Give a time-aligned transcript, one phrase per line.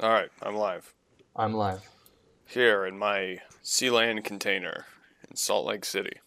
[0.00, 0.92] All right, I'm live.
[1.36, 1.88] I'm live.
[2.46, 4.86] Here in my Sealand container
[5.28, 6.18] in Salt Lake City.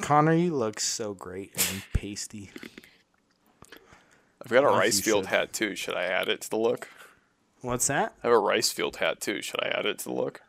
[0.00, 2.50] Connor, you look so great and pasty.
[4.42, 5.30] I've got a Yes, rice you field should.
[5.30, 5.76] hat too.
[5.76, 6.88] Should I add it to the look?
[7.60, 8.14] What's that?
[8.22, 9.40] I have a rice field hat too.
[9.40, 10.42] Should I add it to the look?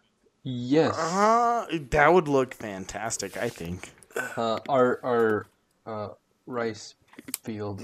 [0.44, 0.98] Yes.
[0.98, 3.92] Uh, that would look fantastic, I think.
[4.16, 5.46] Uh, our our
[5.86, 6.10] uh,
[6.46, 6.96] rice
[7.44, 7.82] field.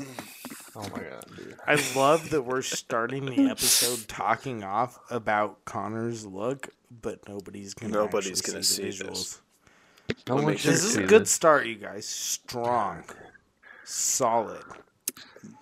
[0.75, 1.57] Oh my god, dude.
[1.67, 6.69] I love that we're starting the episode talking off about Connor's look,
[7.01, 9.39] but nobody's gonna Nobody's gonna see, see the this.
[10.09, 10.27] visuals.
[10.27, 11.31] No We'll make should This is a good this.
[11.31, 12.05] start, you guys.
[12.05, 13.03] Strong,
[13.83, 14.63] solid.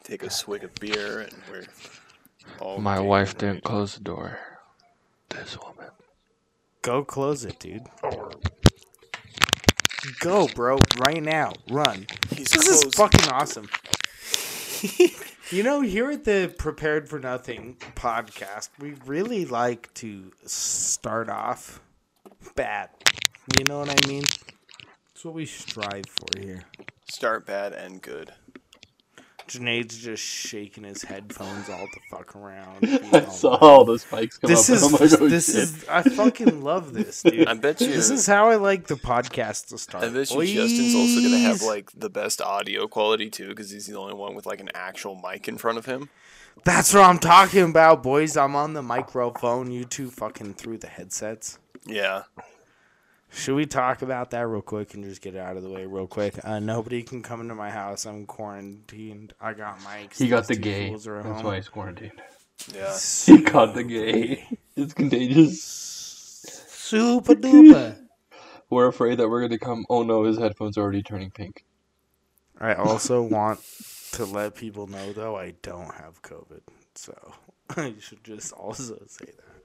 [0.04, 1.64] Take a swig of beer and we're
[2.60, 3.48] all My wife ready.
[3.48, 4.38] didn't close the door.
[5.30, 5.90] This woman.
[6.82, 7.84] Go close it, dude.
[8.04, 8.32] Oh.
[10.20, 11.54] Go, bro, right now.
[11.70, 12.08] Run.
[12.36, 13.70] He's This is fucking awesome.
[15.52, 21.82] you know, here at the Prepared for Nothing podcast, we really like to start off
[22.56, 22.90] bad.
[23.58, 24.22] You know what I mean?
[24.22, 26.64] That's what we strive for here.
[27.10, 28.32] Start bad and good.
[29.50, 32.78] Junaid's just shaking his headphones all the fuck around.
[33.14, 34.76] I saw all the spikes come This up.
[34.76, 35.56] is and I'm like, oh, this shit.
[35.56, 37.48] is I fucking love this, dude.
[37.48, 37.88] I bet you.
[37.88, 40.04] This is how I like the podcast to start.
[40.04, 43.88] I bet you Justin's also gonna have like the best audio quality too, because he's
[43.88, 46.10] the only one with like an actual mic in front of him.
[46.64, 48.38] That's what I'm talking about, boys.
[48.38, 49.72] I'm on the microphone.
[49.72, 51.58] You two fucking through the headsets.
[51.86, 52.24] Yeah.
[53.32, 55.86] Should we talk about that real quick and just get it out of the way
[55.86, 56.40] real quick?
[56.44, 58.06] Uh, nobody can come into my house.
[58.06, 59.34] I'm quarantined.
[59.40, 60.18] I got mics.
[60.18, 60.90] he got the These gay.
[60.90, 61.46] fools are at That's home.
[61.46, 62.22] why he's quarantined.
[62.74, 62.98] Yeah.
[63.26, 64.48] He got the gay.
[64.76, 65.62] It's contagious.
[65.62, 67.98] Super duper.
[68.72, 69.86] We're afraid that we're gonna come.
[69.90, 71.66] Oh no, his headphones are already turning pink.
[72.60, 73.60] I also want
[74.12, 76.62] to let people know, though, I don't have COVID.
[76.94, 77.34] So
[77.78, 79.64] I should just also say that.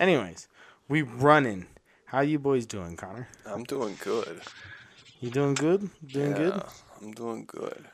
[0.00, 0.48] Anyways,
[0.88, 1.66] we running.
[2.12, 3.26] How you boys doing, Connor?
[3.46, 4.42] I'm doing good.
[5.22, 5.88] You doing good?
[6.06, 6.62] Doing good?
[7.00, 7.86] I'm doing good.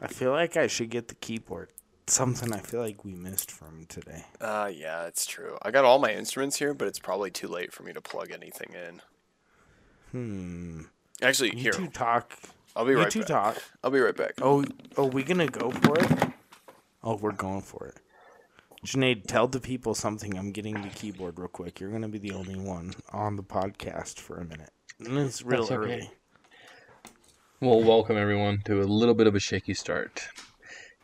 [0.00, 1.70] I feel like I should get the keyboard.
[2.06, 4.26] Something I feel like we missed from today.
[4.40, 5.58] Uh, yeah, it's true.
[5.60, 8.30] I got all my instruments here, but it's probably too late for me to plug
[8.30, 9.02] anything in.
[10.12, 10.80] Hmm.
[11.20, 12.32] Actually, You here, two talk.
[12.76, 13.28] I'll be You right two back.
[13.28, 13.62] talk.
[13.82, 14.34] I'll be right back.
[14.40, 14.64] Oh,
[14.96, 16.12] are we gonna go for it?
[17.02, 17.96] Oh, we're going for it.
[18.84, 20.36] Sinead, tell the people something.
[20.36, 21.80] I'm getting the keyboard real quick.
[21.80, 24.70] You're gonna be the only one on the podcast for a minute.
[24.98, 25.92] And it's real That's okay.
[25.94, 26.10] early.
[27.60, 30.28] Well, welcome everyone to a little bit of a shaky start.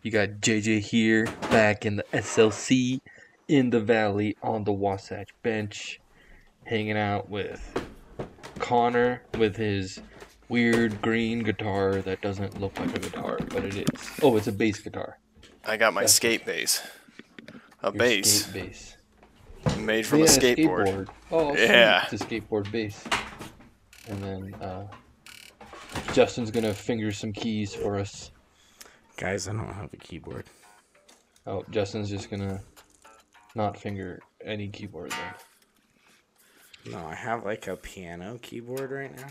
[0.02, 3.00] You got JJ here, back in the SLC,
[3.48, 6.00] in the valley, on the Wasatch bench,
[6.64, 7.82] hanging out with
[8.58, 10.00] Connor with his
[10.50, 14.10] weird green guitar that doesn't look like a guitar, but it is.
[14.22, 15.18] Oh, it's a bass guitar.
[15.64, 16.82] I got my skate bass.
[17.82, 18.96] A Your bass skate bass.
[19.78, 21.08] made from Yeah, a skateboard.
[21.30, 21.66] Oh, okay.
[21.66, 22.06] Yeah.
[22.10, 23.02] It's a skateboard base.
[24.08, 24.86] And then uh,
[26.12, 28.30] Justin's gonna finger some keys for us.
[29.16, 30.44] Guys, I don't have a keyboard.
[31.46, 32.60] Oh, Justin's just gonna
[33.54, 36.92] not finger any keyboard then.
[36.92, 39.28] No, I have like a piano keyboard right now,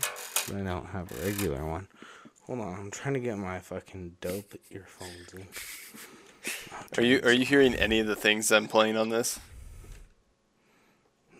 [0.48, 1.88] but I don't have a regular one.
[2.42, 5.46] Hold on, I'm trying to get my fucking dope earphones in.
[6.96, 9.38] Are you are you hearing any of the things I'm playing on this?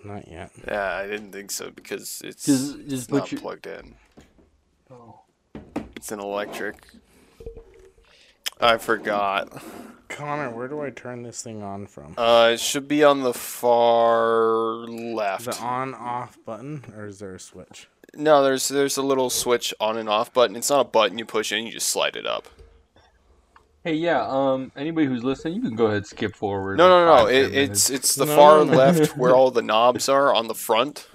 [0.05, 0.51] Not yet.
[0.67, 3.95] Yeah, I didn't think so because it's, Just- just it's not your- plugged in.
[4.91, 5.21] Oh.
[5.97, 6.77] It's an electric.
[8.61, 9.63] I forgot.
[10.09, 12.15] Connor, where do I turn this thing on from?
[12.17, 15.45] Uh, it should be on the far left.
[15.47, 17.89] The on off button, or is there a switch?
[18.15, 20.57] No, there's there's a little switch on and off button.
[20.57, 22.49] It's not a button you push in, you just slide it up.
[23.83, 24.27] Hey, yeah.
[24.29, 26.77] Um, anybody who's listening, you can go ahead and skip forward.
[26.77, 27.25] No, no, like no.
[27.27, 28.77] five, It, it's it's the No, far no, no.
[28.77, 31.09] left where all the knobs are on the front.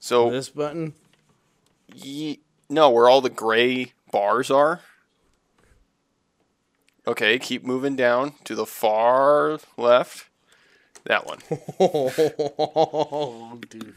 [0.00, 0.94] So This button?
[1.94, 4.80] ye- no, where all the gray bars are.
[7.06, 10.28] Okay, keep moving down to the far left.
[11.04, 11.38] That one.
[11.78, 13.94] Oh, dude.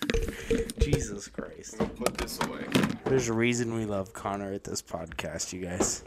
[0.79, 1.79] Jesus Christ.
[1.95, 2.65] Put this away.
[3.05, 6.03] There's a reason we love Connor at this podcast, you guys.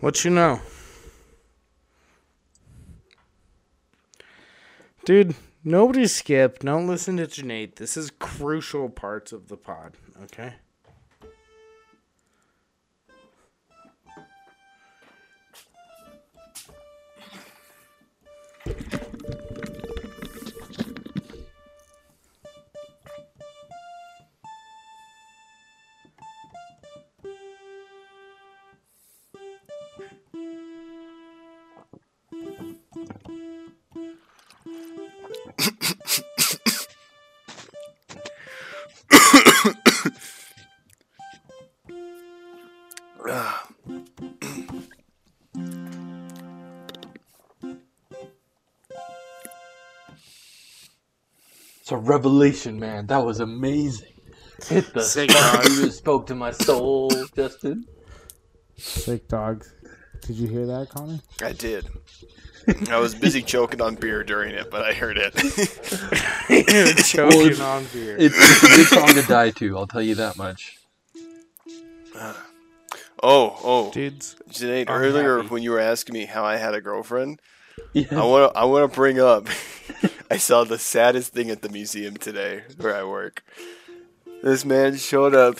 [0.00, 0.60] What you know?
[5.04, 5.34] Dude,
[5.64, 6.60] nobody skip.
[6.60, 7.74] Don't listen to Janae.
[7.74, 10.54] This is crucial parts of the pod, okay?
[51.80, 53.06] It's a revelation, man.
[53.06, 54.12] That was amazing.
[54.66, 55.64] Hit the Sick spot.
[55.64, 55.64] dog.
[55.64, 57.86] You just spoke to my soul, Justin.
[58.76, 59.74] Sick dogs.
[60.22, 61.20] Did you hear that, Connor?
[61.42, 61.86] I did.
[62.90, 65.32] I was busy choking on beer during it, but I heard it.
[67.04, 68.16] Choking it's- on beer.
[68.18, 69.78] It's, it's a good song to die to.
[69.78, 70.78] I'll tell you that much.
[72.14, 72.34] Uh,
[73.22, 74.36] oh, oh, Dudes.
[74.50, 75.48] Janae, earlier happy.
[75.48, 77.40] when you were asking me how I had a girlfriend,
[77.94, 78.06] yeah.
[78.12, 79.48] I want to I want to bring up.
[80.30, 83.44] I saw the saddest thing at the museum today where I work.
[84.42, 85.58] This man showed up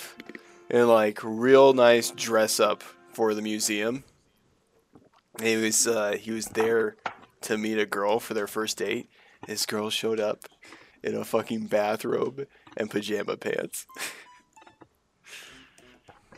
[0.68, 2.82] in like real nice dress up
[3.12, 4.04] for the museum.
[5.42, 6.96] He was uh, he was there
[7.42, 9.08] to meet a girl for their first date.
[9.46, 10.40] This girl showed up
[11.02, 12.46] in a fucking bathrobe
[12.76, 13.86] and pajama pants.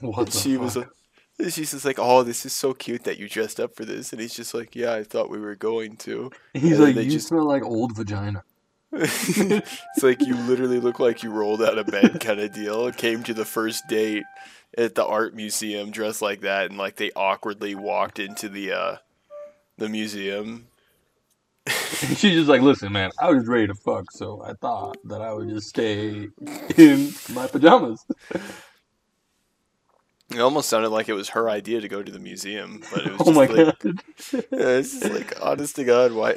[0.00, 0.92] What the she was fuck?
[1.38, 4.12] like, she's just like, "Oh, this is so cute that you dressed up for this,"
[4.12, 7.10] and he's just like, "Yeah, I thought we were going to." He's and like, you
[7.10, 8.44] just- smell like old vagina.
[8.92, 12.90] It's like you literally look like you rolled out of bed kind of deal.
[12.92, 14.24] Came to the first date
[14.76, 18.96] at the art museum dressed like that, and like they awkwardly walked into the uh
[19.78, 20.66] the museum.
[21.68, 25.32] She's just like, listen, man, I was ready to fuck, so I thought that I
[25.32, 26.28] would just stay
[26.76, 28.04] in my pajamas.
[30.30, 33.12] It almost sounded like it was her idea to go to the museum, but it
[33.18, 34.02] was Oh my like, god.
[34.32, 36.36] Yeah, it's just like, honest to God, why?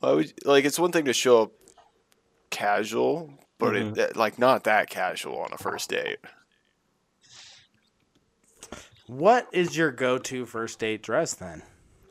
[0.00, 0.64] Why would like?
[0.64, 1.52] It's one thing to show up
[2.52, 3.96] casual, but Mhm.
[3.98, 6.18] it like not that casual on a first date.
[9.08, 11.62] What is your go-to first date dress then?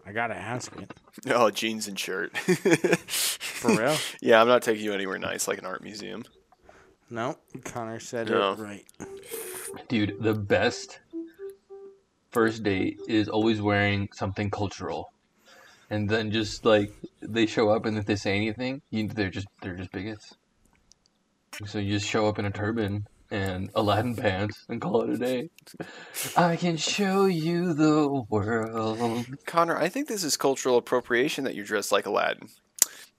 [0.05, 0.87] I gotta ask you.
[1.33, 2.37] Oh, jeans and shirt.
[2.37, 3.95] For real?
[4.21, 6.23] yeah, I'm not taking you anywhere nice like an art museum.
[7.09, 8.53] No, Connor said No.
[8.53, 8.85] it right.
[9.89, 10.99] Dude, the best
[12.31, 15.11] first date is always wearing something cultural.
[15.91, 16.91] And then just like
[17.21, 20.35] they show up and if they say anything, you, they're just they're just bigots.
[21.65, 25.17] So you just show up in a turban and Aladdin pants and call it a
[25.17, 25.49] day.
[26.35, 29.25] I can show you the world.
[29.45, 32.47] Connor, I think this is cultural appropriation that you're dressed like Aladdin.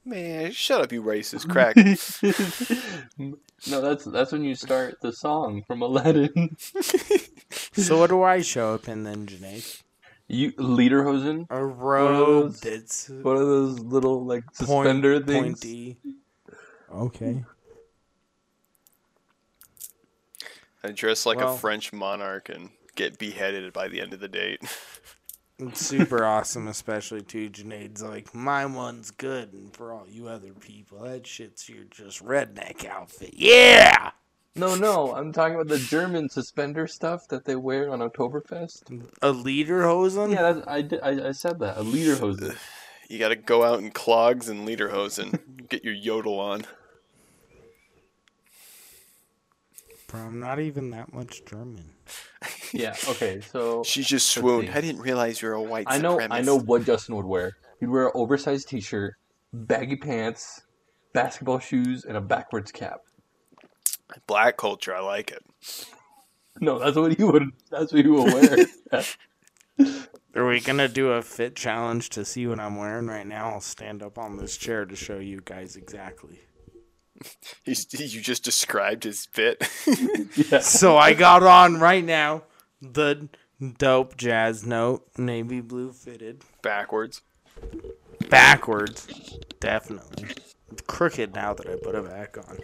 [0.04, 1.76] Man, shut up, you racist crack.
[3.70, 6.56] no, that's that's when you start the song from Aladdin.
[7.75, 9.82] So what do I show up in then, Janae?
[10.28, 15.60] You lederhosen, A robe those- that's one of those little like point- suspender things.
[15.60, 15.96] pointy.
[16.90, 17.44] Okay.
[20.84, 24.28] I dress like Well- a French monarch and get beheaded by the end of the
[24.28, 24.60] date.
[25.58, 27.48] It's super awesome, especially too.
[27.48, 32.25] Janae's like, my one's good, and for all you other people, that shit's your just
[32.25, 33.34] redneck outfit.
[33.34, 34.10] Yeah!
[34.54, 39.02] No, no, I'm talking about the German suspender stuff that they wear on Oktoberfest.
[39.22, 40.32] A lederhosen?
[40.34, 41.78] Yeah, that's, I, did, I, I said that.
[41.78, 42.54] A lederhosen.
[43.08, 46.66] You got to go out in clogs and lederhosen, get your yodel on.
[50.06, 51.90] Bro, I'm not even that much German.
[52.75, 54.40] Yeah, okay, so She just see.
[54.40, 54.70] swooned.
[54.70, 56.32] I didn't realize you're a white I know supremacist.
[56.32, 57.59] I know what Justin would wear.
[57.80, 59.14] He'd wear an oversized t-shirt,
[59.52, 60.62] baggy pants,
[61.12, 63.00] basketball shoes, and a backwards cap.
[64.26, 65.45] Black culture, I like it.
[66.61, 67.50] No, that's what you would.
[67.71, 68.66] That's what you would wear.
[70.35, 73.50] Are we gonna do a fit challenge to see what I'm wearing right now?
[73.50, 76.40] I'll stand up on this chair to show you guys exactly.
[77.64, 79.62] He's, you just described his fit.
[80.50, 80.61] yeah.
[80.61, 82.45] So I got on right now
[82.81, 83.28] the
[83.78, 87.23] dope jazz note, navy blue fitted, Backwards.
[88.28, 89.07] backwards,
[89.61, 90.31] definitely.
[90.71, 92.59] It's crooked now that I put it back on.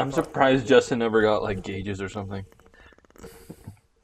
[0.00, 2.42] I'm surprised Justin never got like gauges or something.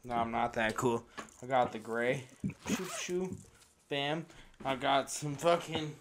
[0.05, 1.03] No, I'm not that cool.
[1.43, 2.25] I got the gray.
[2.69, 3.37] Shoo shoo.
[3.89, 4.27] Bam.
[4.63, 5.95] I got some fucking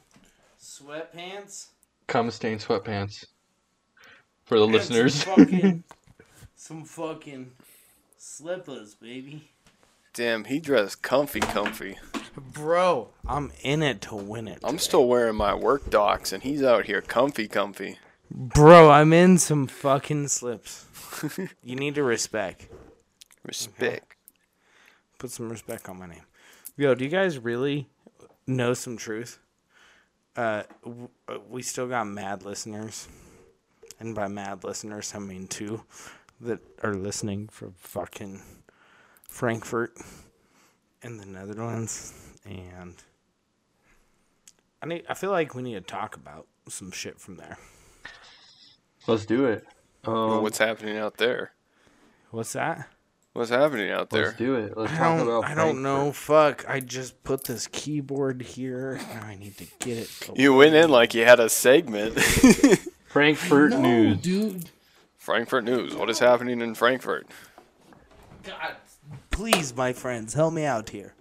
[0.62, 1.68] sweatpants.
[2.08, 3.26] Cum stained sweatpants.
[4.44, 5.14] For the and listeners.
[5.14, 5.84] Some fucking,
[6.56, 7.52] some fucking
[8.18, 9.50] slippers, baby.
[10.14, 11.98] Damn, he dressed comfy, comfy.
[12.36, 14.60] Bro, I'm in it to win it.
[14.62, 14.84] I'm today.
[14.84, 17.98] still wearing my work docs, and he's out here comfy, comfy.
[18.32, 20.86] Bro, I'm in some fucking slips.
[21.64, 22.68] you need to respect.
[23.44, 24.16] Respect.
[25.20, 26.24] Put some respect on my name.
[26.76, 27.88] Yo, do you guys really
[28.48, 29.40] know some truth?
[30.36, 33.08] Uh, w- uh, we still got mad listeners,
[34.00, 35.84] and by mad listeners, I mean two
[36.42, 38.42] that are listening from fucking
[39.30, 39.94] Frankfurt
[41.02, 42.14] in the Netherlands,
[42.44, 42.96] and
[44.82, 45.06] I need.
[45.08, 47.58] I feel like we need to talk about some shit from there.
[49.08, 49.66] Let's do it.
[50.06, 51.52] Um, Well, what's happening out there?
[52.32, 52.88] What's that?
[53.34, 54.26] What's happening out there?
[54.28, 54.78] let's do it.
[54.78, 55.28] Let's I talk don't.
[55.28, 55.44] about.
[55.46, 55.84] I don't Frankfurt.
[55.84, 56.12] know.
[56.14, 56.66] Fuck.
[56.70, 59.00] I just put this keyboard here.
[59.12, 60.30] and I need to get it.
[60.36, 62.18] You went in like you had a segment.
[63.08, 64.18] Frankfurt No, news.
[64.22, 64.70] dude.
[65.18, 65.96] Frankfurt news.
[65.96, 67.28] What is happening in Frankfurt?
[68.44, 68.76] God,
[69.32, 71.14] please, my friends, help me out here.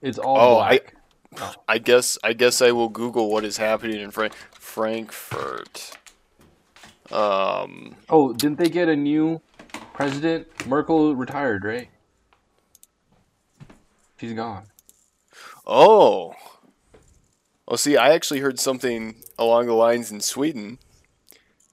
[0.00, 0.80] It's all Oh, I-
[1.68, 5.97] I guess I guess I will Google what is happening in Frank Frankfurt.
[7.10, 7.96] Um.
[8.08, 9.40] Oh, didn't they get a new
[9.94, 10.46] president?
[10.66, 11.88] Merkel retired, right?
[14.18, 14.64] She's gone.
[15.66, 16.34] Oh.
[17.66, 20.78] Well, see, I actually heard something along the lines in Sweden.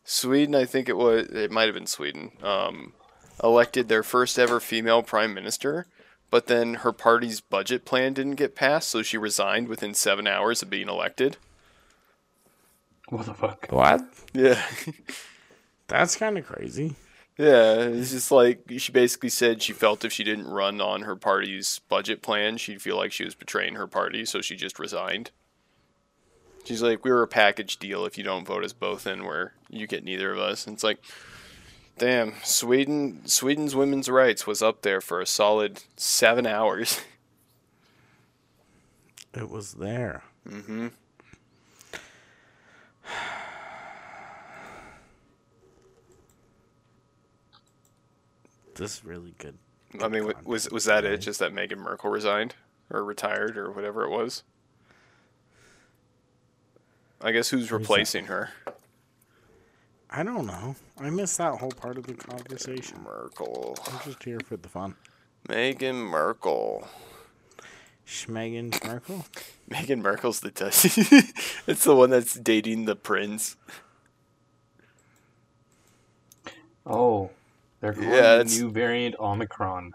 [0.04, 2.94] Sweden, I think it was, it might have been Sweden, um,
[3.44, 5.88] elected their first ever female prime minister,
[6.30, 10.62] but then her party's budget plan didn't get passed, so she resigned within seven hours
[10.62, 11.38] of being elected.
[13.10, 13.68] What the fuck?
[13.70, 14.02] What?
[14.34, 14.62] Yeah.
[15.88, 16.96] That's kind of crazy.
[17.38, 21.16] Yeah, it's just like she basically said she felt if she didn't run on her
[21.18, 25.32] party's budget plan, she'd feel like she was betraying her party, so she just resigned.
[26.64, 28.06] She's like, "We were a package deal.
[28.06, 30.84] If you don't vote us both in, where you get neither of us." And it's
[30.84, 31.00] like,
[31.98, 37.02] damn, Sweden, Sweden's women's rights was up there for a solid seven hours.
[39.38, 40.24] It was there.
[40.48, 40.88] mm-hmm.
[48.76, 49.58] This is really good.
[50.02, 51.18] I mean, wa- was was that it?
[51.20, 52.56] Just that Meghan Merkel resigned
[52.90, 54.44] or retired or whatever it was.
[57.22, 58.50] I guess who's replacing her?
[60.10, 60.76] I don't know.
[61.00, 63.02] I missed that whole part of the conversation.
[63.04, 63.78] Merkel.
[63.88, 64.96] I'm just here for the fun.
[65.48, 66.88] Meghan Merkel.
[68.08, 69.26] Schmegan Merkel?
[69.70, 70.86] Meghan Merkel's the test.
[71.68, 73.56] it's the one that's dating the prince.
[76.86, 77.32] Oh,
[77.82, 79.94] they're calling Yeah, the it's- new variant Omicron.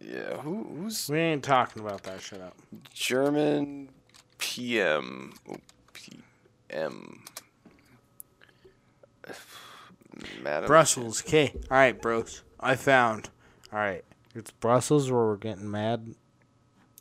[0.00, 2.20] Yeah, who, who's We ain't talking about that.
[2.20, 2.56] Shut up.
[2.92, 3.88] German
[4.38, 5.32] PM?
[5.48, 5.56] Oh,
[6.68, 7.22] PM.
[10.42, 10.66] Madam.
[10.66, 11.22] Brussels.
[11.22, 11.52] Okay.
[11.70, 12.42] All right, bros.
[12.58, 13.30] I found.
[13.72, 14.04] All right.
[14.34, 16.14] It's Brussels where we're getting mad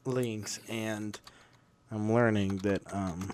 [0.06, 1.20] links, and
[1.92, 3.30] I'm learning that um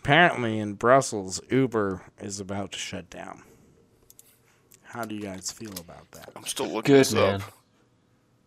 [0.00, 3.42] apparently in Brussels Uber is about to shut down.
[4.84, 6.30] How do you guys feel about that?
[6.36, 7.40] I'm still looking Good this man.
[7.42, 7.52] up.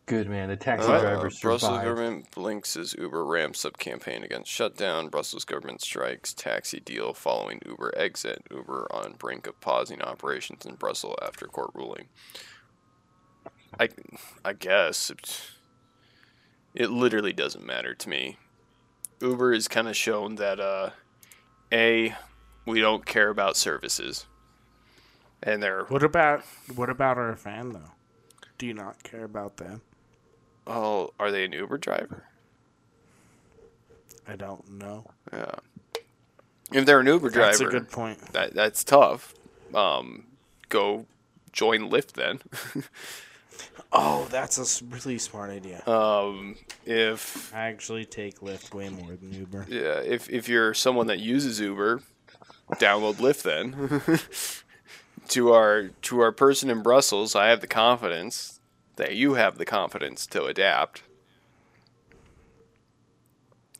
[0.05, 0.49] Good man.
[0.49, 1.85] The taxi Uh, drivers Brussels survived.
[1.85, 5.09] government blinks as Uber ramps up campaign against shutdown.
[5.09, 8.41] Brussels government strikes taxi deal following Uber exit.
[8.49, 12.07] Uber on brink of pausing operations in Brussels after court ruling.
[13.79, 13.89] I,
[14.43, 15.51] I guess it's,
[16.79, 18.37] it literally doesn't matter to me.
[19.21, 20.91] Uber has kind of shown that uh,
[21.71, 22.15] a
[22.65, 24.25] we don't care about services,
[25.43, 26.43] and they're What about
[26.73, 27.91] what about our fan though?
[28.57, 29.81] Do you not care about them?
[30.65, 32.23] oh are they an Uber driver?
[34.27, 35.05] I don't know.
[35.33, 35.55] Yeah.
[36.71, 38.19] If they're an Uber driver, That's a good point.
[38.33, 39.33] that that's tough.
[39.73, 40.25] Um,
[40.69, 41.07] go
[41.51, 42.39] join Lyft then.
[43.91, 45.81] Oh, that's a really smart idea.
[45.87, 49.65] um, if I actually take Lyft way more than Uber.
[49.69, 52.01] yeah, if if you're someone that uses Uber,
[52.73, 54.01] download Lyft then.
[55.29, 58.59] to our to our person in Brussels, I have the confidence
[58.95, 61.03] that you have the confidence to adapt.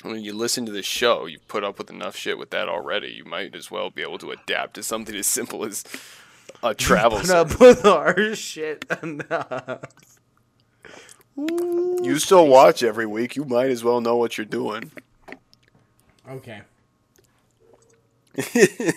[0.01, 3.09] When you listen to this show, you've put up with enough shit with that already.
[3.09, 5.83] You might as well be able to adapt to something as simple as
[6.63, 7.19] a travel.
[7.19, 9.81] Put up with our shit enough.
[11.35, 13.35] You still watch every week.
[13.35, 14.91] You might as well know what you're doing.
[16.27, 16.61] Okay.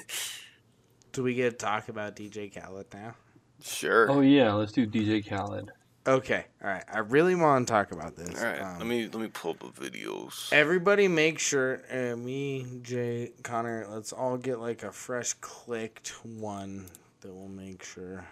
[1.13, 3.15] Do we get to talk about DJ Khaled now?
[3.63, 4.11] Sure.
[4.11, 5.71] Oh yeah, let's do DJ Khaled.
[6.07, 6.47] Okay.
[6.63, 6.85] All right.
[6.93, 8.43] I really want to talk about this.
[8.43, 8.61] All right.
[8.61, 10.53] Um, let me let me pull up the videos.
[10.53, 16.87] Everybody make sure, uh, me, Jay, Connor, let's all get like a fresh clicked one
[17.23, 18.25] that we'll make sure.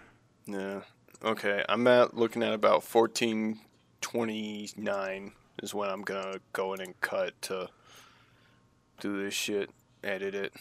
[0.45, 0.81] Yeah.
[1.23, 1.63] Okay.
[1.67, 3.59] I'm at looking at about fourteen
[4.01, 7.69] twenty nine is when I'm gonna go in and cut to
[8.99, 9.69] do this shit,
[10.03, 10.53] edit it.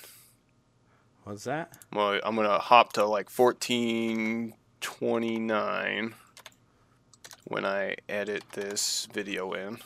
[1.25, 1.77] What's that?
[1.93, 6.15] Well, I'm gonna hop to like fourteen twenty nine
[7.45, 9.79] when I edit this video in.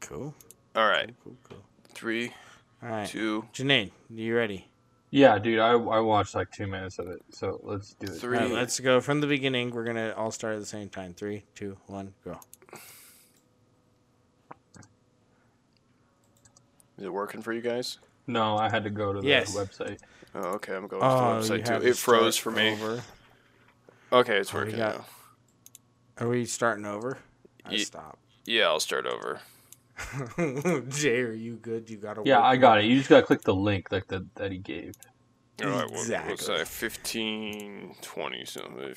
[0.00, 0.34] Cool.
[0.74, 1.10] All right.
[1.22, 1.64] Cool, cool.
[1.92, 2.32] Three,
[2.82, 3.08] All right.
[3.08, 4.67] two, Janae, you ready?
[5.10, 8.16] Yeah, dude, I I watched like two minutes of it, so let's do it.
[8.16, 8.36] three.
[8.36, 9.70] All right, let's go from the beginning.
[9.70, 11.14] We're gonna all start at the same time.
[11.14, 12.38] Three, two, one, go.
[16.98, 17.98] Is it working for you guys?
[18.26, 19.54] No, I had to go to the Yes.
[19.56, 19.98] website.
[20.34, 20.74] Oh, okay.
[20.74, 21.80] I'm going Oh, to you the website too.
[21.84, 22.72] to It froze for me.
[22.72, 23.02] over.
[24.12, 25.06] Okay, it's Oh, working got- now.
[26.18, 27.18] Are we starting over?
[27.64, 28.18] I Ye- stop.
[28.44, 29.40] Yeah, I'll start over.
[30.90, 31.90] Jay, are you good?
[31.90, 32.22] You got to.
[32.24, 32.84] Yeah, I got it.
[32.86, 34.94] You just gotta click the link like the, that he gave.
[35.62, 36.46] All right, what, what's Exactly.
[36.46, 36.68] that?
[36.68, 38.94] 15, 20 something.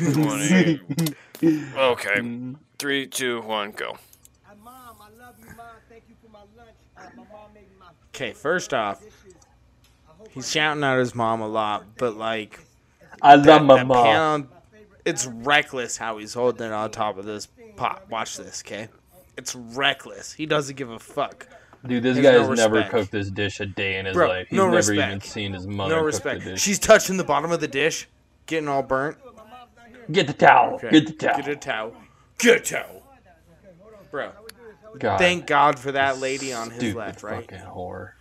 [0.12, 0.80] 20.
[1.76, 2.22] Okay.
[2.78, 3.98] Three, two, one, go.
[4.62, 5.66] Mom, I love you, Mom.
[5.88, 6.76] Thank you for my lunch.
[7.16, 9.36] My mom made me my Okay, first off, dishes.
[10.08, 12.60] I hope he's shouting at his mom a lot, but like
[13.22, 14.22] I love that, my that mom.
[14.22, 14.48] pan
[15.04, 17.46] it's reckless how he's holding it on top of this
[17.78, 18.08] pot.
[18.10, 18.88] Watch this, okay?
[19.36, 20.32] It's reckless.
[20.32, 21.46] He doesn't give a fuck.
[21.86, 22.92] Dude, this There's guy no has never respect.
[22.94, 24.48] cooked this dish a day in his Bro, life.
[24.48, 24.98] He's no never respect.
[24.98, 26.44] even seen his mother No cook respect.
[26.44, 26.60] the dish.
[26.60, 28.08] She's touching the bottom of the dish,
[28.46, 29.16] getting all burnt.
[30.10, 30.74] Get the towel.
[30.74, 31.36] Okay, Get the towel.
[31.36, 31.94] Get a towel.
[32.38, 33.02] Get a towel.
[34.10, 34.30] Bro,
[34.98, 35.18] God.
[35.18, 37.48] thank God for that lady on his Stupid left, right?
[37.48, 38.12] fucking whore.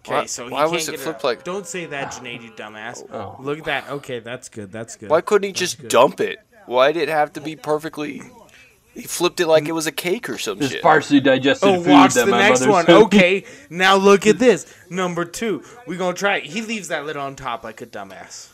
[0.00, 1.24] Okay, Why- so he why can't was it get flipped out.
[1.24, 3.08] like- Don't say that, Janae, you dumbass.
[3.12, 3.36] Oh.
[3.40, 3.88] Look at that.
[3.90, 4.70] Okay, that's good.
[4.72, 5.08] That's good.
[5.08, 6.38] Why couldn't he just dump it?
[6.66, 8.22] Why did it have to be perfectly?
[8.96, 10.82] He flipped it like it was a cake or some This shit.
[10.82, 12.86] partially digested Oh, food watch that the my next one.
[12.86, 13.04] sent.
[13.04, 14.72] Okay, now look at this.
[14.88, 15.62] Number two.
[15.86, 16.44] We're gonna try it.
[16.44, 18.48] He leaves that lid on top like a dumbass.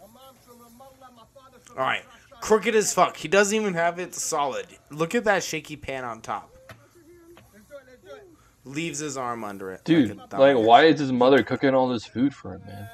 [0.00, 2.04] my mom's from Ramallah, my father's from Alright.
[2.40, 3.16] Crooked as fuck.
[3.16, 4.66] He doesn't even have it solid.
[4.90, 6.48] Look at that shaky pan on top.
[6.68, 8.28] Let's do it, let's do it.
[8.64, 9.82] Leaves his arm under it.
[9.84, 12.88] Dude, like, like, why is his mother cooking all this food for him, man?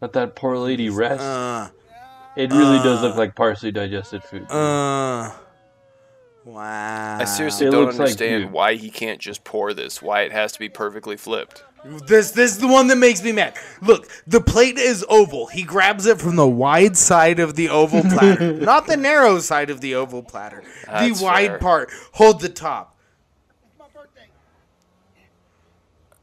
[0.00, 1.22] Let that poor lady rest.
[1.22, 1.68] Uh,
[2.36, 4.50] it really does uh, look like partially digested food.
[4.50, 5.30] uh.
[6.44, 7.18] Wow.
[7.20, 10.02] I seriously It don't looks like understand why he can't just pour this.
[10.02, 11.64] Why it has to be perfectly flipped.
[12.06, 13.54] This this is the one that makes me mad.
[13.82, 15.46] Look, the plate is oval.
[15.48, 19.68] He grabs it from the wide side of the oval platter, not the narrow side
[19.68, 20.62] of the oval platter.
[20.86, 21.58] That's the wide fair.
[21.58, 21.90] part.
[22.12, 22.96] Hold the top.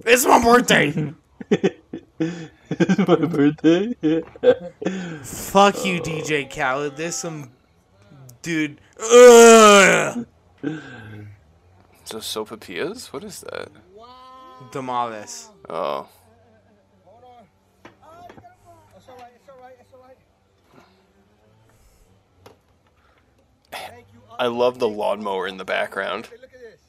[0.04, 1.14] It's my birthday.
[1.50, 1.94] It's my birthday.
[2.20, 3.94] it's my birthday.
[5.24, 6.98] Fuck you, DJ Khaled.
[6.98, 7.52] There's some
[8.42, 8.82] dude.
[9.00, 10.26] Ugh.
[12.04, 13.08] So sopapillas?
[13.14, 13.70] What is that?
[14.72, 15.50] Tamales.
[15.70, 15.76] Oh.
[15.76, 16.08] Oh.
[24.38, 26.28] I love the lawnmower in the background.
[26.32, 26.80] Look at this.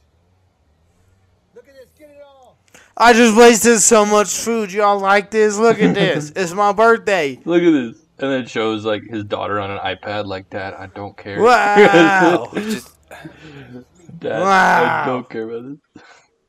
[1.55, 1.87] Look at this.
[1.99, 2.57] Get it all.
[2.97, 4.73] I just wasted so much food.
[4.73, 5.59] Y'all like this?
[5.59, 6.31] Look at this.
[6.37, 7.39] it's my birthday.
[7.45, 8.02] Look at this.
[8.23, 11.43] And then it shows like his daughter on an iPad, like, Dad, I don't care.
[11.43, 12.51] Wow.
[12.55, 12.97] Just
[14.21, 15.03] Dad, Wow.
[15.03, 15.79] I don't care about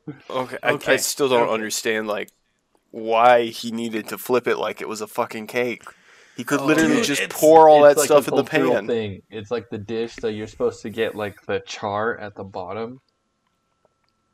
[0.06, 0.14] this.
[0.30, 0.58] okay.
[0.62, 1.52] I, I still don't okay.
[1.52, 2.30] understand like
[2.92, 5.82] why he needed to flip it like it was a fucking cake.
[6.36, 8.86] He could literally Dude, just pour all that like stuff a in the pan.
[8.86, 9.22] Thing.
[9.30, 13.00] It's like the dish that you're supposed to get like the char at the bottom.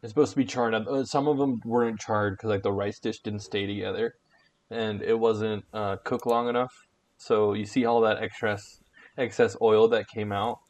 [0.02, 0.86] It's supposed to be charred up.
[0.86, 4.14] uh, Some of them weren't charred because like the rice dish didn't stay together,
[4.70, 6.86] and it wasn't uh, cooked long enough.
[7.20, 8.80] So you see all that excess
[9.18, 10.60] excess oil that came out.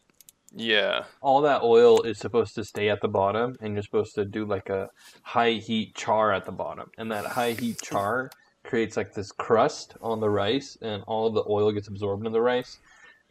[0.53, 1.05] Yeah.
[1.23, 4.45] All that oil is supposed to stay at the bottom, and you're supposed to do
[4.45, 4.89] like a
[5.23, 8.31] high heat char at the bottom, and that high heat char
[8.65, 12.41] creates like this crust on the rice, and all the oil gets absorbed in the
[12.41, 12.79] rice.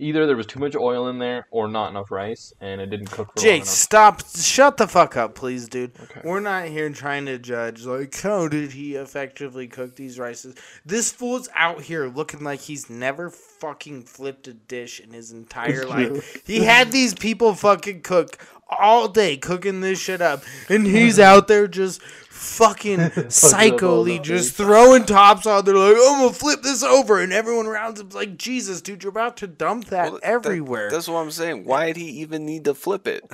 [0.01, 3.11] Either there was too much oil in there, or not enough rice, and it didn't
[3.11, 3.67] cook for long Jake, enough.
[3.67, 4.21] stop.
[4.35, 5.91] Shut the fuck up, please, dude.
[6.01, 6.21] Okay.
[6.23, 10.55] We're not here trying to judge, like, how did he effectively cook these rices?
[10.85, 15.85] This fool's out here looking like he's never fucking flipped a dish in his entire
[15.85, 16.47] life.
[16.47, 18.37] He had these people fucking cook
[18.69, 22.01] all day cooking this shit up, and he's out there just
[22.39, 27.33] fucking all psychically just throwing tops on there, like, I'm gonna flip this over, and
[27.33, 30.89] everyone around him's like, Jesus, dude, you're about to dump that Well, that- everywhere.
[30.89, 31.65] that's what I'm saying.
[31.65, 33.29] Why did he even need to flip it?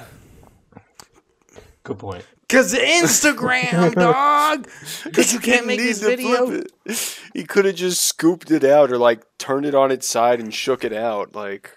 [1.83, 2.25] Good point.
[2.49, 4.67] Cause Instagram, dog.
[5.13, 6.45] Cause you can't make Need this video.
[6.47, 7.19] flip it.
[7.33, 10.53] He could have just scooped it out or like turned it on its side and
[10.53, 11.35] shook it out.
[11.35, 11.71] Like,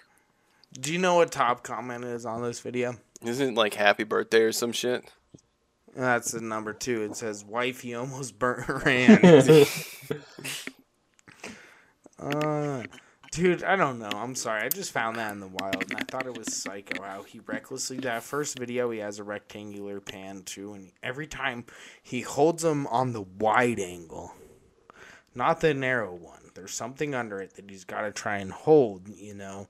[0.79, 2.97] Do you know what top comment is on this video?
[3.23, 5.05] isn't it like happy birthday or some shit?
[5.99, 7.03] That's the number two.
[7.03, 9.51] It says, "Wife, he almost burnt her hand."
[12.21, 12.85] uh,
[13.33, 14.11] dude, I don't know.
[14.15, 14.63] I'm sorry.
[14.63, 17.41] I just found that in the wild, and I thought it was psycho how he
[17.41, 17.97] recklessly.
[17.97, 21.65] That first video, he has a rectangular pan too, and every time
[22.01, 24.35] he holds them on the wide angle,
[25.35, 26.53] not the narrow one.
[26.55, 29.09] There's something under it that he's got to try and hold.
[29.09, 29.69] You know,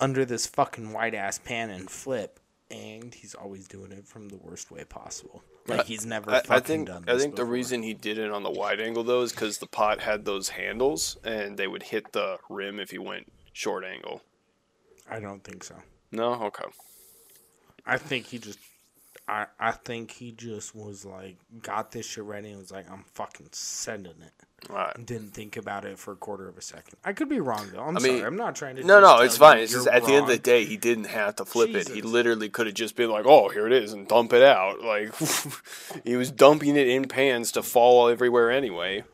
[0.00, 2.40] under this fucking wide ass pan and flip.
[2.70, 5.42] And he's always doing it from the worst way possible.
[5.66, 8.30] Like he's never I, fucking I think done I think the reason he did it
[8.30, 11.84] on the wide angle though is because the pot had those handles and they would
[11.84, 14.22] hit the rim if he went short angle.
[15.08, 15.76] I don't think so.
[16.10, 16.64] No, okay.
[17.86, 18.58] I think he just
[19.26, 23.04] I, I think he just was like, got this shit ready and was like, I'm
[23.14, 24.32] fucking sending it.
[24.68, 24.94] Right.
[24.96, 26.96] And didn't think about it for a quarter of a second.
[27.04, 27.82] I could be wrong though.
[27.82, 28.26] I'm I mean, sorry.
[28.26, 28.84] I'm not trying to.
[28.84, 29.58] No, no, it's fine.
[29.58, 31.88] It's just at the end of the day, he didn't have to flip it.
[31.88, 34.80] He literally could have just been like, "Oh, here it is," and dump it out.
[34.80, 35.14] Like
[36.04, 39.04] he was dumping it in pans to fall everywhere anyway.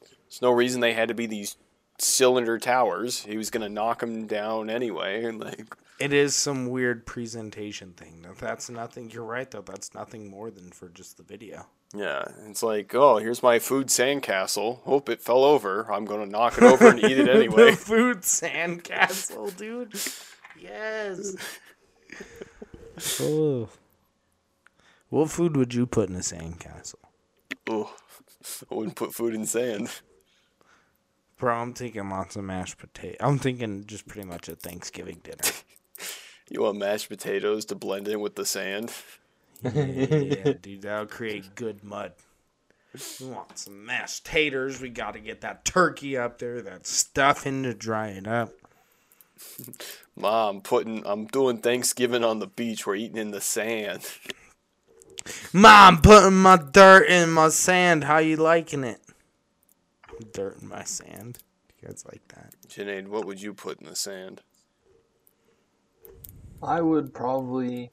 [0.00, 1.56] There's no reason they had to be these
[1.98, 3.24] cylinder towers.
[3.24, 8.24] He was gonna knock them down anyway, and like, It is some weird presentation thing.
[8.38, 9.10] That's nothing.
[9.10, 9.60] You're right though.
[9.60, 11.66] That's nothing more than for just the video.
[11.94, 14.80] yeah, it's like, "Oh, here's my food sandcastle.
[14.82, 15.92] Hope it fell over.
[15.92, 19.94] I'm gonna knock it over and eat it anyway." the food sandcastle, dude.
[20.58, 21.36] Yes.
[23.20, 23.68] oh.
[25.10, 26.94] What food would you put in a sandcastle?
[27.68, 27.94] Oh,
[28.70, 29.90] I wouldn't put food in sand.
[31.36, 33.16] Bro, I'm thinking lots of mashed potato.
[33.20, 35.42] I'm thinking just pretty much a Thanksgiving dinner.
[36.52, 38.92] You want mashed potatoes to blend in with the sand?
[39.62, 42.12] yeah, dude, that'll create good mud.
[43.20, 44.80] We want some mashed taters.
[44.80, 48.52] We got to get that turkey up there, that stuffing to dry it up.
[50.16, 52.84] Mom, putting I'm doing Thanksgiving on the beach.
[52.84, 54.04] We're eating in the sand.
[55.52, 58.04] Mom, putting my dirt in my sand.
[58.04, 59.00] How you liking it?
[60.32, 61.38] Dirt in my sand.
[61.80, 62.54] You guys like that?
[62.68, 64.42] Sinead, what would you put in the sand?
[66.62, 67.90] I would probably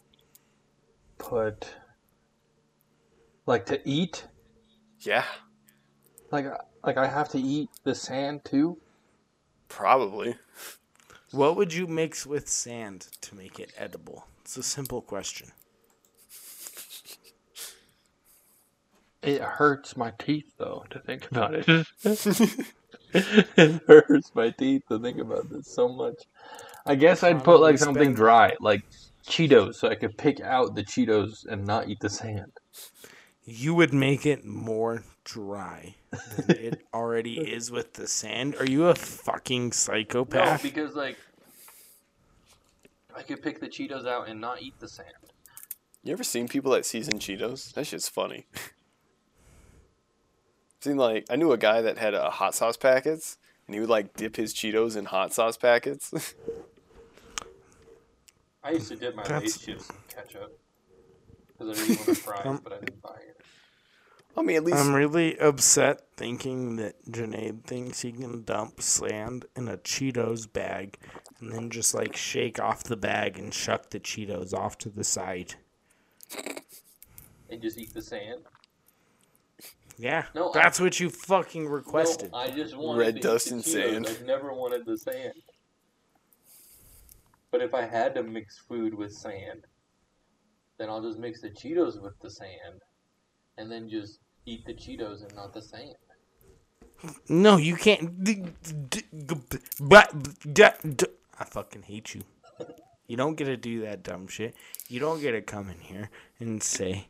[1.19, 1.75] put
[3.45, 4.27] like to eat.
[4.99, 5.25] Yeah,
[6.32, 6.45] Like
[6.86, 8.80] like I have to eat the sand too.
[9.69, 10.36] probably.
[11.32, 14.27] What would you mix with sand to make it edible?
[14.41, 15.51] It's a simple question.
[19.21, 21.69] It hurts my teeth though to think about it.
[23.13, 26.23] it hurts my teeth to think about this so much.
[26.88, 28.84] I guess I'd put like something spend- dry, like
[29.28, 32.52] Cheetos, so I could pick out the Cheetos and not eat the sand.
[33.43, 38.56] You would make it more dry than it already is with the sand.
[38.60, 40.63] Are you a fucking psychopath?
[40.63, 41.17] No, because like
[43.15, 45.10] I could pick the Cheetos out and not eat the sand.
[46.04, 47.73] You ever seen people that season Cheetos?
[47.73, 48.47] That shit's funny.
[50.82, 53.89] seen like I knew a guy that had uh, hot sauce packets, and he would
[53.89, 56.34] like dip his Cheetos in hot sauce packets.
[58.67, 60.60] I used to dip my That's- Lay's chips in ketchup
[61.47, 63.38] because I didn't really wanted fries, um, but I didn't buy it.
[64.36, 69.45] I mean, at least I'm really upset thinking that Janaid thinks he can dump sand
[69.56, 70.97] in a Cheetos bag
[71.39, 75.03] and then just like shake off the bag and shuck the Cheetos off to the
[75.03, 75.56] side.
[77.49, 78.41] And just eat the sand.
[79.97, 82.32] Yeah, No, I- that's what you fucking requested.
[82.32, 83.71] No, I just wanted Red to eat dust the and Cheetos.
[83.93, 84.08] sand.
[84.08, 85.34] I've never wanted the sand.
[87.58, 89.65] But if I had to mix food with sand,
[90.78, 92.84] then I'll just mix the Cheetos with the sand,
[93.58, 95.96] and then just eat the Cheetos and not the sand.
[97.28, 98.24] No, you can't.
[98.24, 98.43] d-
[98.91, 101.06] d- g- But d- d-
[101.39, 102.22] I fucking hate you.
[103.08, 104.54] You don't get to do that dumb shit.
[104.88, 107.08] You don't get to come in here and say,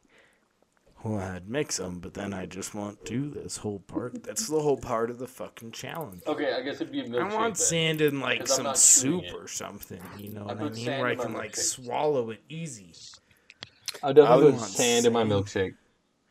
[1.04, 4.24] "Well, I'd mix them," but then I just won't do this whole part.
[4.24, 6.24] That's the whole part of the fucking challenge.
[6.28, 7.32] Okay, I guess it'd be a milkshake.
[7.32, 7.66] I want then.
[7.66, 10.02] sand in like some soup or something.
[10.18, 10.86] You know I what I mean?
[10.86, 11.58] Where I can like milkshake.
[11.58, 12.94] swallow it easy.
[14.04, 15.76] I I definitely would put want sand in my milkshake.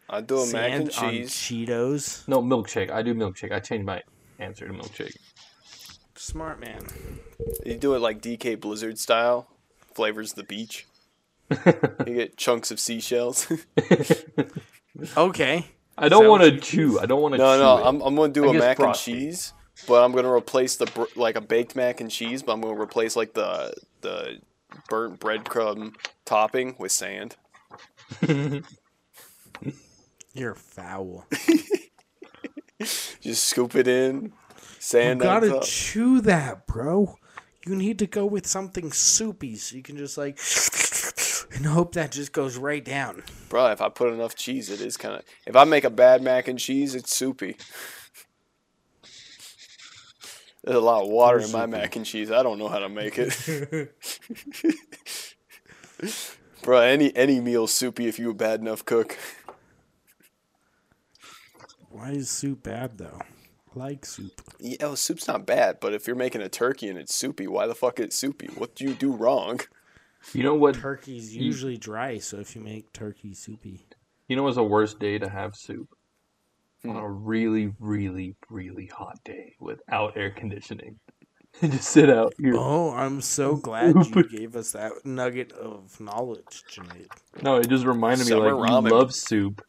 [0.08, 1.30] I'd do a mac and Sand on cheese.
[1.32, 2.28] Cheetos.
[2.28, 2.90] No, milkshake.
[2.90, 3.52] I do milkshake.
[3.52, 4.02] I changed my
[4.38, 5.16] answer to milkshake.
[6.14, 6.84] Smart man.
[7.64, 9.48] You do it like DK Blizzard style.
[9.94, 10.86] Flavors the beach.
[11.50, 13.50] You get chunks of seashells.
[15.16, 15.66] Okay.
[15.98, 16.98] I don't want to chew.
[17.00, 17.60] I don't want to no, chew.
[17.60, 17.86] no, it.
[17.86, 19.52] I'm, I'm gonna do I a guess mac and cheese,
[19.88, 22.80] but I'm gonna replace the br- like a baked mac and cheese, but I'm gonna
[22.80, 24.40] replace like the the
[24.88, 27.36] burnt breadcrumb topping with sand.
[30.34, 31.26] You're foul.
[33.20, 34.32] Just scoop it in,
[34.78, 37.16] sand You gotta chew that, bro.
[37.66, 40.38] You need to go with something soupy so you can just like
[41.56, 43.22] and hope that just goes right down.
[43.48, 45.22] Bro, if I put enough cheese, it is kind of.
[45.46, 47.56] If I make a bad mac and cheese, it's soupy.
[50.62, 52.30] There's a lot of water in my mac and cheese.
[52.30, 53.94] I don't know how to make it.
[56.62, 59.16] Bro, any any meal's soupy if you a bad enough cook.
[61.88, 63.20] Why is soup bad though?
[63.74, 64.42] I like soup.
[64.58, 67.66] Yeah, well, soup's not bad, but if you're making a turkey and it's soupy, why
[67.66, 68.48] the fuck is it soupy?
[68.48, 69.60] What do you do wrong?
[70.32, 70.74] You know what?
[70.74, 73.86] Turkey's usually dry, so if you make turkey soupy.
[74.28, 75.88] You know what's the worst day to have soup?
[76.82, 76.90] Hmm.
[76.90, 80.98] On a really, really, really hot day without air conditioning.
[81.62, 82.54] and just sit out here.
[82.56, 87.08] Oh, I'm so glad you gave us that nugget of knowledge, Janaid.
[87.42, 88.90] No, it just reminded me Summer like ramen.
[88.90, 89.62] you love soup.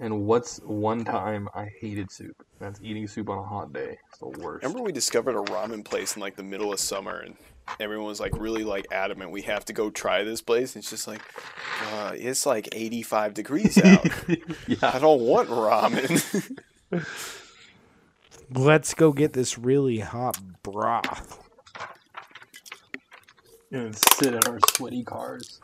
[0.00, 2.44] And what's one time I hated soup?
[2.58, 3.98] That's eating soup on a hot day.
[4.08, 4.64] It's the worst.
[4.64, 7.36] Remember we discovered a ramen place in like the middle of summer and
[7.80, 10.74] everyone was like really like adamant we have to go try this place.
[10.74, 11.22] And it's just like,
[11.92, 14.06] uh, it's like 85 degrees out.
[14.66, 14.76] yeah.
[14.82, 16.58] I don't want ramen.
[18.54, 21.38] Let's go get this really hot broth.
[23.70, 25.58] And sit in our sweaty cars.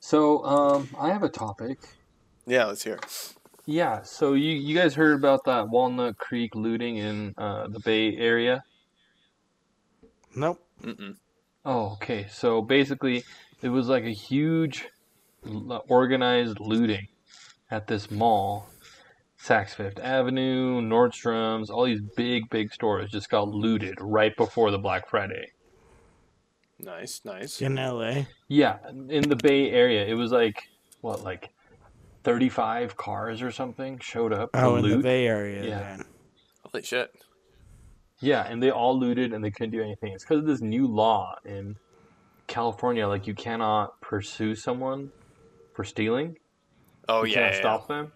[0.00, 1.78] So, um, I have a topic.
[2.46, 2.94] yeah, let's hear.
[2.94, 3.34] it.
[3.70, 8.16] Yeah, so you, you guys heard about that Walnut Creek looting in uh, the Bay
[8.16, 8.64] Area?
[10.34, 10.64] Nope.
[10.82, 11.16] Mm-mm.
[11.66, 12.28] Oh, okay.
[12.30, 13.24] So basically,
[13.60, 14.88] it was like a huge
[15.86, 17.08] organized looting
[17.70, 18.70] at this mall.
[19.38, 24.78] Saks Fifth Avenue, Nordstrom's, all these big, big stores just got looted right before the
[24.78, 25.52] Black Friday.
[26.80, 27.60] Nice, nice.
[27.60, 28.22] In LA.
[28.48, 28.78] Yeah,
[29.10, 30.70] in the Bay Area, it was like,
[31.02, 31.50] what, like
[32.24, 34.98] 35 cars or something showed up Oh, in the.
[34.98, 35.78] Bay Area Yeah.
[35.78, 36.04] then.
[36.64, 37.10] Holy shit.
[38.20, 40.12] Yeah, and they all looted and they couldn't do anything.
[40.12, 41.76] It's because of this new law in
[42.48, 43.06] California.
[43.06, 45.10] Like, you cannot pursue someone
[45.74, 46.36] for stealing.
[47.08, 47.42] Oh, you yeah.
[47.42, 48.12] can't yeah, stop them.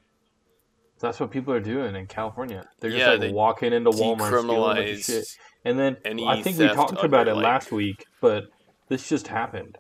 [0.97, 2.65] So that's what people are doing in California.
[2.81, 5.25] They're just Yeah, like they walking into Walmart, stealing a bunch shit.
[5.65, 8.45] And then I think we talked about it like- last week, but
[8.89, 9.79] this just happened.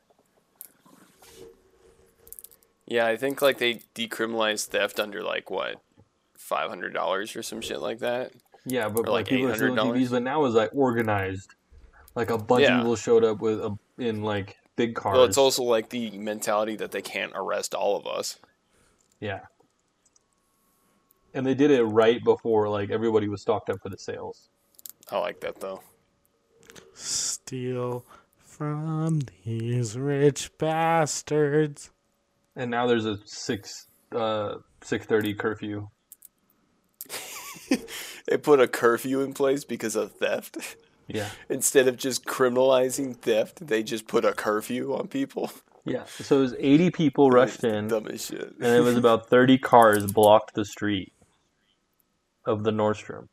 [2.93, 5.81] Yeah, I think like they decriminalized theft under like what,
[6.35, 8.33] five hundred dollars or some shit like that.
[8.67, 9.97] Yeah, but Or like like people are stealing $800?
[9.97, 11.55] TVs, but now it's like organized.
[12.15, 12.75] Like a bunch Yeah.
[12.77, 15.17] of people showed up with a, in like big cars.
[15.17, 18.39] Well, it's also like the mentality that they can't arrest all of us.
[19.21, 19.41] yeah.
[21.35, 24.51] And they did it right before like everybody was stocked up for the sales.
[25.11, 25.81] I like that though.
[26.93, 28.05] Steal
[28.37, 31.91] from these rich bastards.
[32.57, 35.89] And now there's a six uh six thirty curfew.
[38.29, 40.77] They put a curfew in place because of theft.
[41.09, 41.29] Yeah.
[41.49, 45.51] Instead of just criminalizing theft, they just put a curfew on people.
[45.85, 46.05] Yeah.
[46.05, 47.89] So it was eighty people rushed in.
[47.89, 48.55] Dumb as shit.
[48.61, 51.13] and it was about 30 cars blocked the street
[52.47, 53.27] of the Nordstrom.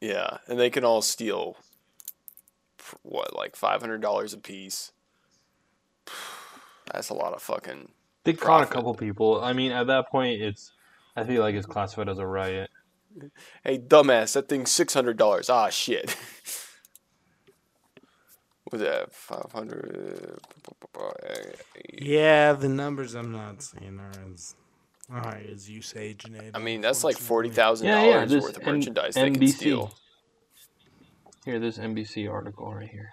[0.00, 1.56] Yeah, and they can all steal
[3.02, 4.92] what, like five hundred dollars a piece.
[6.92, 7.88] That's a lot of fucking.
[8.28, 9.42] They caught a couple people.
[9.42, 10.70] I mean, at that point, it's
[11.16, 12.68] I feel like it's classified as a riot.
[13.64, 15.48] Hey, dumbass, that thing's six hundred dollars.
[15.48, 16.14] Ah, shit.
[18.70, 20.40] Was that five hundred?
[21.90, 24.54] Yeah, the numbers I'm not seeing are as
[25.10, 26.50] high as you say, Janae.
[26.52, 28.24] I mean, that's like forty thousand Yeah, yeah.
[28.26, 29.52] dollars worth of N- merchandise they can NBC.
[29.54, 29.94] steal.
[31.46, 33.12] Here, this NBC article right here.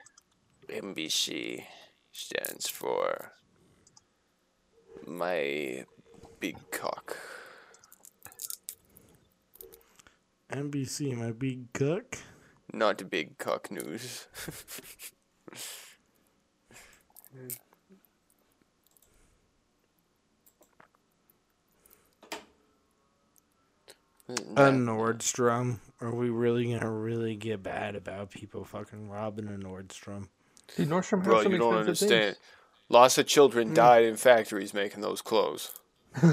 [0.69, 1.63] nbc
[2.12, 3.32] stands for
[5.06, 5.86] my
[6.39, 7.18] big cock.
[10.52, 12.18] NBC, my big cock?
[12.72, 14.28] Not big cock news.
[24.28, 25.80] A Nordstrom.
[26.02, 30.30] Are we really gonna really get bad about people fucking robbing a Nordstrom?
[30.76, 32.38] Dude, Nordstrom has Bro, some you don't expensive understand.
[32.89, 35.71] Lots of children died in factories making those clothes.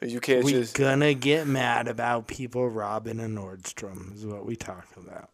[0.00, 0.76] you can't We just.
[0.76, 5.30] gonna get mad about people robbing a Nordstrom is what we talk about.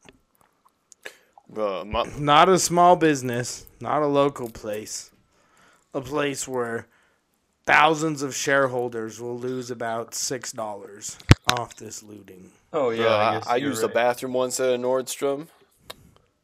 [1.57, 5.11] Uh, my, Not a small business, not a local place.
[5.93, 6.89] A place where
[7.67, 11.17] thousands of shareholders will lose about six dollars
[11.53, 12.51] off this looting.
[12.73, 13.89] Oh yeah, bro, I, I, guess I you're used right.
[13.89, 15.47] the bathroom once at a Nordstrom.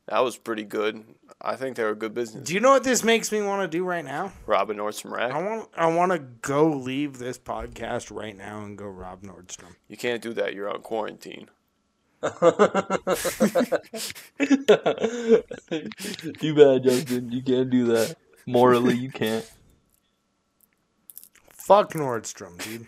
[0.06, 1.02] That was pretty good.
[1.42, 2.46] I think they're a good business.
[2.46, 4.32] Do you know what this makes me want to do right now?
[4.46, 5.32] Rob a Nordstrom rack.
[5.32, 9.74] I want I want to go leave this podcast right now and go rob Nordstrom.
[9.88, 10.54] You can't do that.
[10.54, 11.48] You're on quarantine.
[12.22, 12.28] Too
[16.54, 17.32] bad, Justin.
[17.32, 18.14] You can't do that.
[18.46, 19.50] Morally, you can't.
[21.50, 22.86] Fuck Nordstrom, dude.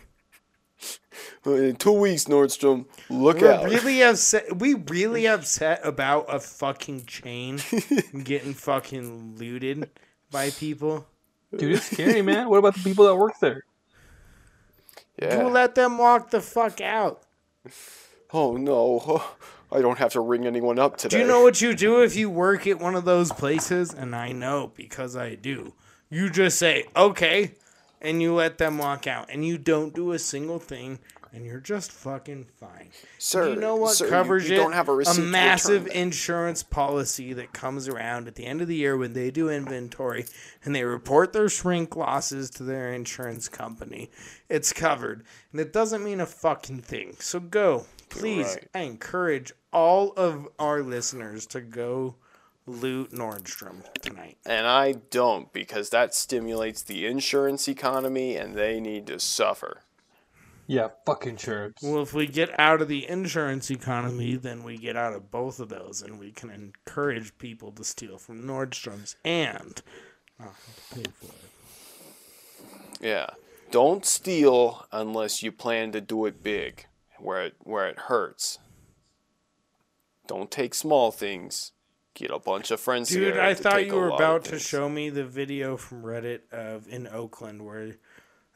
[1.43, 3.65] But in two weeks, Nordstrom, look We're out.
[3.65, 4.57] really upset.
[4.59, 7.59] We really upset about a fucking chain
[8.23, 9.89] getting fucking looted
[10.31, 11.05] by people.
[11.55, 12.49] Dude, it's scary, man.
[12.49, 13.63] What about the people that work there?
[15.21, 15.41] yeah.
[15.43, 17.21] You let them walk the fuck out.
[18.31, 19.23] Oh no,
[19.71, 21.17] I don't have to ring anyone up today.
[21.17, 23.93] Do you know what you do if you work at one of those places?
[23.93, 25.73] And I know because I do.
[26.09, 27.53] You just say, okay,
[28.03, 29.29] and you let them walk out.
[29.31, 30.99] And you don't do a single thing.
[31.35, 32.91] and you're just fucking fine.
[33.17, 34.59] Sir, you know what sir, you- covers you it?
[34.59, 38.75] don't have a to massive insurance policy that comes around at the end of the
[38.75, 40.25] year when they do inventory
[40.63, 44.11] and they report their shrink losses to their insurance company.
[44.47, 47.15] It's covered, and it doesn't mean a fucking thing.
[47.19, 48.45] So go, please.
[48.45, 48.67] right.
[48.75, 52.13] I encourage all of our listeners to go
[52.65, 54.37] loot Nordstrom tonight.
[54.45, 59.81] And I don't because that stimulates the insurance economy and they need to suffer.
[60.65, 61.79] Yeah, fuck insurance.
[61.83, 65.59] Well, if we get out of the insurance economy, then we get out of both
[65.59, 69.81] of those, and we can encourage people to steal from Nordstrom's and
[70.39, 73.01] not have to pay for it.
[73.01, 73.27] Yeah.
[73.71, 76.85] Don't steal unless you plan to do it big,
[77.19, 78.59] where it where it hurts.
[80.27, 81.72] Don't take small things.
[82.15, 84.87] Get a bunch of friends Dude, together I to thought you were about to show
[84.87, 87.95] me the video from Reddit of in Oakland where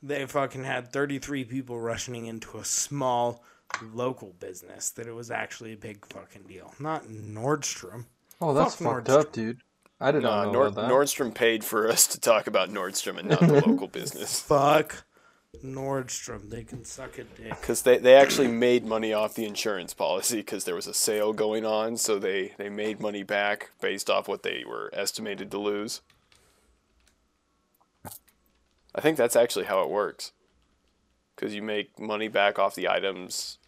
[0.03, 3.43] they fucking had 33 people rushing into a small
[3.91, 6.73] local business that it was actually a big fucking deal.
[6.79, 8.05] Not Nordstrom.
[8.39, 9.19] Oh, that's Fuck fucked Nordstrom.
[9.21, 9.61] up, dude.
[9.99, 10.91] I did not Nah, know Nord- about that.
[10.91, 14.39] Nordstrom paid for us to talk about Nordstrom and not the local business.
[14.39, 15.03] Fuck
[15.63, 16.49] Nordstrom.
[16.49, 17.49] They can suck a dick.
[17.49, 21.33] Because they, they actually made money off the insurance policy because there was a sale
[21.33, 25.57] going on, so they, they made money back based off what they were estimated to
[25.57, 26.01] lose.
[28.95, 30.31] I think that's actually how it works.
[31.35, 33.59] Because you make money back off the item's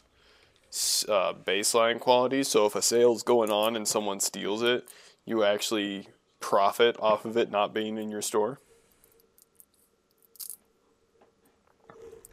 [1.07, 2.43] uh, baseline quality.
[2.43, 4.87] So if a sale's going on and someone steals it,
[5.25, 6.07] you actually
[6.39, 8.59] profit off of it not being in your store.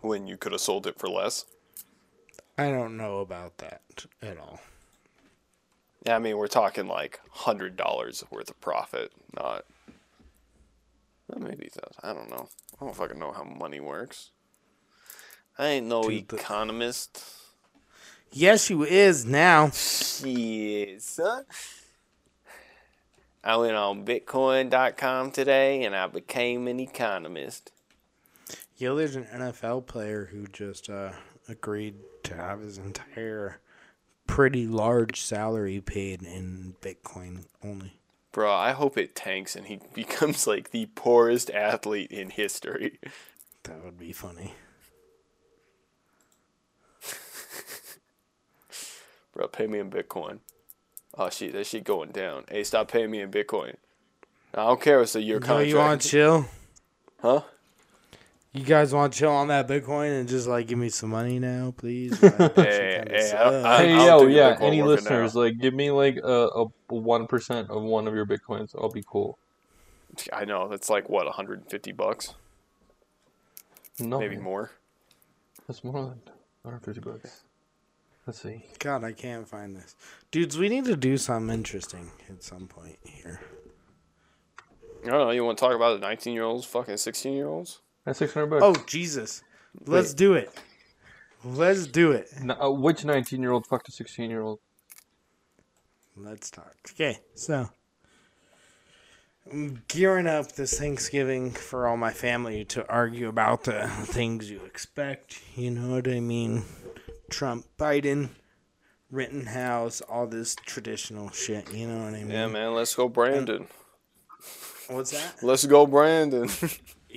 [0.00, 1.44] When you could have sold it for less.
[2.58, 3.82] I don't know about that
[4.22, 4.60] at all.
[6.06, 9.64] Yeah, I mean, we're talking like hundred dollars worth of profit, not
[11.36, 11.92] maybe that.
[12.02, 12.48] I don't know.
[12.80, 14.30] I don't fucking know how money works.
[15.58, 17.24] I ain't no Dude, the- economist.
[18.32, 19.70] Yes, you is now.
[19.70, 21.44] Shit, son.
[23.42, 27.70] I went on Bitcoin.com today and I became an economist.
[28.78, 31.12] Yo, there's an NFL player who just uh,
[31.48, 33.58] agreed to have his entire
[34.26, 37.98] pretty large salary paid in Bitcoin only.
[38.32, 43.00] Bro, I hope it tanks and he becomes like the poorest athlete in history.
[43.62, 44.52] That would be funny.
[49.32, 50.40] Bro, pay me in Bitcoin.
[51.16, 52.44] Oh shit, that shit going down.
[52.50, 53.76] Hey, stop paying me in Bitcoin.
[54.52, 55.00] I don't care.
[55.00, 55.70] It's a year contract.
[55.70, 56.44] you want chill?
[57.22, 57.40] Huh?
[58.56, 61.38] You guys want to chill on that Bitcoin and just like give me some money
[61.38, 62.18] now, please?
[62.20, 63.64] That Hey, hey, I- sucks.
[63.66, 64.56] I- Hey, don't yo, yeah.
[64.60, 65.42] Any listeners, now.
[65.42, 68.74] like, give me like a one percent of one of your bitcoins.
[68.74, 69.38] I'll be cool.
[70.32, 72.34] I know that's like what 150 bucks,
[74.00, 74.70] No, maybe more.
[75.66, 76.20] That's more than
[76.62, 77.42] 150 bucks.
[78.26, 78.64] Let's see.
[78.78, 79.94] God, I can't find this.
[80.30, 83.40] Dudes, we need to do something interesting at some point here.
[85.04, 85.30] I don't know.
[85.30, 87.80] You want to talk about the 19 year olds, fucking 16 year olds?
[88.06, 88.62] That's 600 bucks.
[88.64, 89.42] Oh, Jesus.
[89.84, 90.50] Let's do it.
[91.44, 92.30] Let's do it.
[92.40, 94.60] No, uh, which 19 year old fucked a 16 year old?
[96.16, 96.74] Let's talk.
[96.92, 97.68] Okay, so
[99.52, 104.60] I'm gearing up this Thanksgiving for all my family to argue about the things you
[104.64, 105.42] expect.
[105.56, 106.64] You know what I mean?
[107.28, 108.30] Trump, Biden,
[109.10, 111.72] Rittenhouse, all this traditional shit.
[111.74, 112.30] You know what I mean?
[112.30, 112.74] Yeah, man.
[112.74, 113.66] Let's go, Brandon.
[114.88, 115.42] What's that?
[115.42, 116.48] Let's go, Brandon.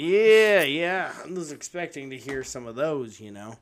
[0.02, 1.12] Yeah, yeah.
[1.26, 3.58] I was expecting to hear some of those, you know.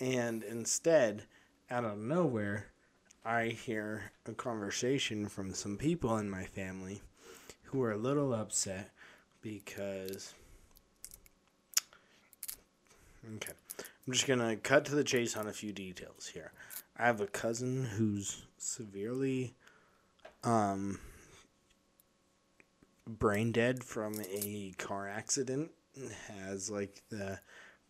[0.00, 1.22] And instead,
[1.70, 2.66] out of nowhere,
[3.24, 7.02] I hear a conversation from some people in my family
[7.66, 8.90] who are a little upset
[9.42, 10.34] because.
[13.36, 13.52] Okay.
[13.78, 16.50] I'm just going to cut to the chase on a few details here.
[16.96, 19.54] I have a cousin who's severely
[20.42, 20.98] um,
[23.06, 25.70] brain dead from a car accident
[26.28, 27.38] has like the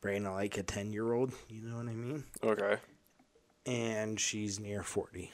[0.00, 2.24] brain of like a 10 year old you know what i mean?
[2.42, 2.76] Okay.
[3.64, 5.32] and she's near 40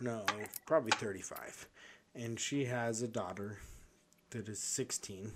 [0.00, 0.24] no
[0.66, 1.68] probably 35
[2.14, 3.58] and she has a daughter
[4.30, 5.32] that is 16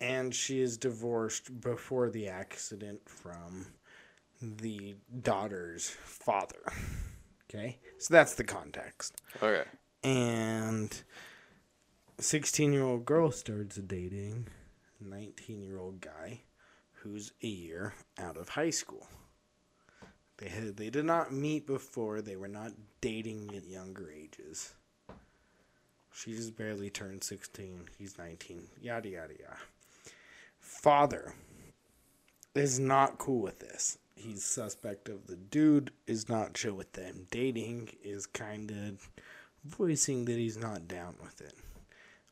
[0.00, 3.66] and she is divorced before the accident from
[4.40, 6.60] the daughter's father.
[7.50, 7.78] Okay?
[7.98, 9.20] So that's the context.
[9.42, 9.64] Okay.
[10.04, 11.02] and
[12.20, 14.48] 16 year old girl starts dating
[15.00, 16.40] 19 year old guy
[16.94, 19.06] who's a year out of high school.
[20.38, 22.20] They had they did not meet before.
[22.20, 24.72] They were not dating at younger ages.
[26.12, 29.56] She just barely turned 16 he's 19 yada yada yada.
[30.58, 31.34] Father
[32.56, 33.96] is not cool with this.
[34.16, 37.28] He's suspect of the dude, is not chill with them.
[37.30, 39.08] Dating, is kind of
[39.64, 41.54] voicing that he's not down with it.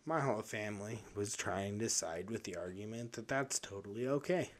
[0.09, 4.51] My whole family was trying to side with the argument that that's totally okay.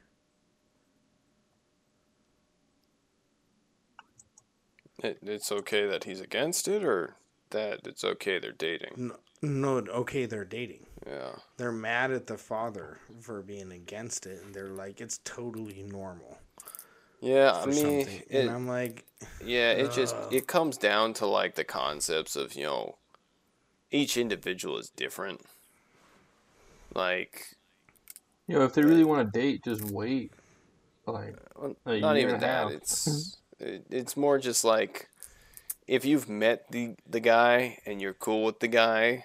[4.99, 7.15] It, it's okay that he's against it, or
[7.51, 8.95] that it's okay they're dating.
[8.97, 10.87] No, no, okay, they're dating.
[11.07, 11.37] Yeah.
[11.59, 16.39] They're mad at the father for being against it, and they're like, it's totally normal.
[17.21, 19.05] Yeah, I mean, it, and I'm like,
[19.43, 22.97] yeah, it just it comes down to like the concepts of you know,
[23.91, 25.41] each individual is different.
[26.95, 27.57] Like,
[28.47, 30.33] You know, if they really want to date, just wait.
[31.07, 32.73] Like, well, not even that.
[32.73, 35.09] It's it's more just like
[35.87, 39.25] if you've met the the guy and you're cool with the guy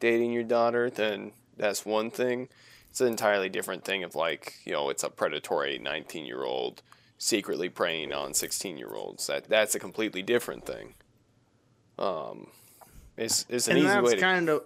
[0.00, 2.48] dating your daughter, then that's one thing.
[2.90, 6.82] It's an entirely different thing if like you know it's a predatory 19 year old
[7.18, 9.26] secretly preying on 16 year olds.
[9.26, 10.94] That that's a completely different thing.
[11.98, 12.48] Um,
[13.16, 14.62] it's it's an and easy that's way to kind of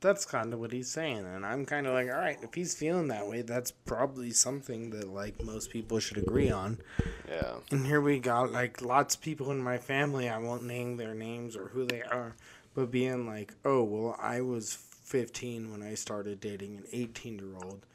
[0.00, 2.74] that's kind of what he's saying and i'm kind of like all right if he's
[2.74, 6.78] feeling that way that's probably something that like most people should agree on.
[7.28, 7.54] Yeah.
[7.70, 11.14] And here we got like lots of people in my family i won't name their
[11.14, 12.36] names or who they are
[12.74, 17.54] but being like oh well i was 15 when i started dating an 18 year
[17.64, 17.86] old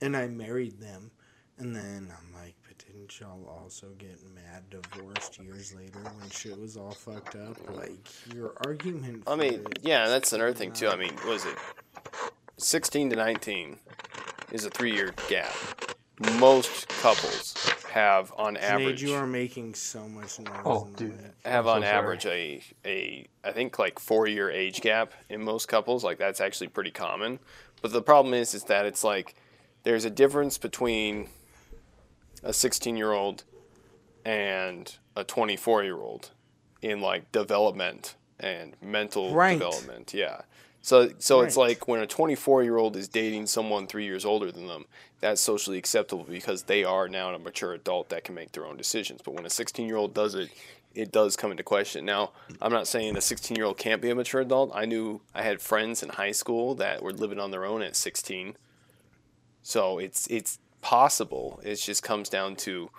[0.00, 1.10] and i married them
[1.58, 6.58] and then i'm like but didn't y'all also get mad divorced years later when shit
[6.58, 10.88] was all fucked up like your argument I mean, yeah, that's another thing too.
[10.88, 11.56] I mean, was it
[12.56, 13.78] 16 to 19
[14.52, 15.54] is a three year gap.
[16.38, 17.54] Most couples
[17.90, 20.56] have on Jade, average you are making so much noise.
[20.64, 21.32] Oh, in dude.
[21.44, 25.42] have I'm on so average a a I think like four year age gap in
[25.42, 26.02] most couples.
[26.02, 27.38] Like that's actually pretty common.
[27.80, 29.36] But the problem is is that it's like
[29.84, 31.28] there's a difference between
[32.48, 33.44] a 16 year old
[34.24, 36.30] and a 24 year old
[36.82, 39.58] in like development and mental Right.
[39.58, 40.14] development.
[40.14, 40.42] Yeah.
[40.80, 44.50] So so it's like when a 24 year old is dating someone 3 years older
[44.50, 44.86] than them,
[45.20, 48.76] that's socially acceptable because they are now a mature adult that can make their own
[48.76, 49.20] decisions.
[49.22, 50.50] But when a 16 year old does it,
[50.94, 52.04] it does come into question.
[52.06, 52.30] Now,
[52.62, 54.70] I'm not saying a 16 year old can't be a mature adult.
[54.74, 57.94] I knew I had friends in high school that were living on their own at
[57.94, 58.56] 16.
[59.62, 61.60] So it's it's possible.
[61.64, 62.90] It just comes down to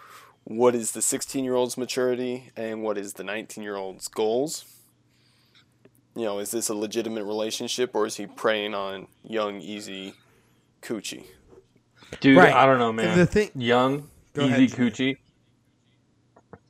[0.44, 4.66] what is the 16 year old's maturity and what is the 19 year old's goals.
[6.16, 10.14] You know, is this a legitimate relationship or is he preying on young, easy
[10.82, 11.26] coochie?
[12.20, 12.54] dude, Right.
[12.54, 13.18] I don't know, man.
[13.18, 15.18] The thing- Young, Go easy ahead, coochie.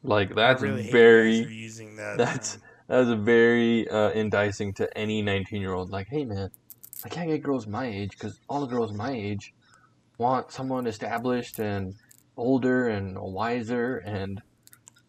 [0.04, 1.36] Like that's really very.
[1.36, 2.18] you guys are using that.
[2.18, 2.62] That's term.
[2.88, 5.90] that's very uh, enticing to any 19 year old.
[5.90, 6.52] Like, hey man,
[7.04, 9.54] I can't get girls my age because all the girls my age
[10.20, 11.96] want someone established and
[12.38, 14.42] older and wiser and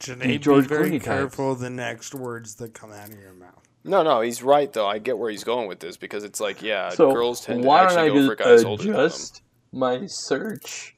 [0.01, 1.05] Janae, George be very Clooney types.
[1.05, 3.63] careful the next words that come out of your mouth.
[3.85, 4.87] No, no, he's right though.
[4.87, 7.69] I get where he's going with this because it's like, yeah, so girls tend to
[7.69, 9.01] why don't actually I go for just guys older than them.
[9.03, 9.43] adjust
[9.73, 10.97] my search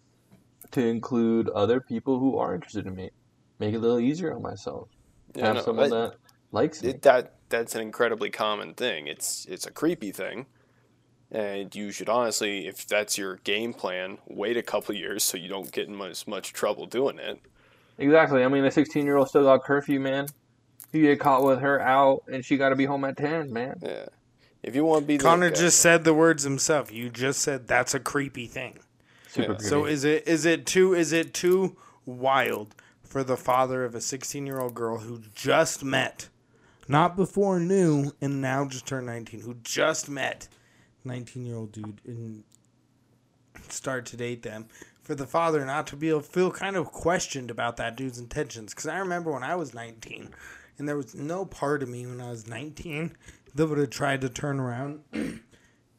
[0.70, 3.10] to include other people who are interested in me?
[3.58, 4.88] Make it a little easier on myself.
[5.34, 6.18] Yeah, Have no, someone but that
[6.52, 6.92] likes me.
[7.02, 9.06] that that's an incredibly common thing.
[9.08, 10.46] It's it's a creepy thing,
[11.32, 15.48] and you should honestly, if that's your game plan, wait a couple years so you
[15.48, 17.40] don't get in much much trouble doing it.
[17.98, 18.44] Exactly.
[18.44, 20.26] I mean, a 16 year old still got curfew, man.
[20.92, 23.78] You get caught with her out, and she got to be home at 10, man.
[23.82, 24.06] Yeah,
[24.62, 26.92] if you want to be Connor guy- just said the words himself.
[26.92, 28.78] You just said that's a creepy thing.
[29.28, 29.56] Super Yeah.
[29.56, 29.64] creepy.
[29.64, 34.00] So is it is it too is it too wild for the father of a
[34.00, 36.28] 16 year old girl who just met,
[36.88, 40.48] not before knew, and now just turned 19, who just met
[41.05, 42.44] 19 year old dude and
[43.68, 44.66] start to date them,
[45.03, 48.18] for the father not to be able to feel kind of questioned about that dude's
[48.18, 48.72] intentions?
[48.72, 50.30] Because I remember when I was 19,
[50.78, 53.16] and there was no part of me when I was 19
[53.55, 55.00] that would have tried to turn around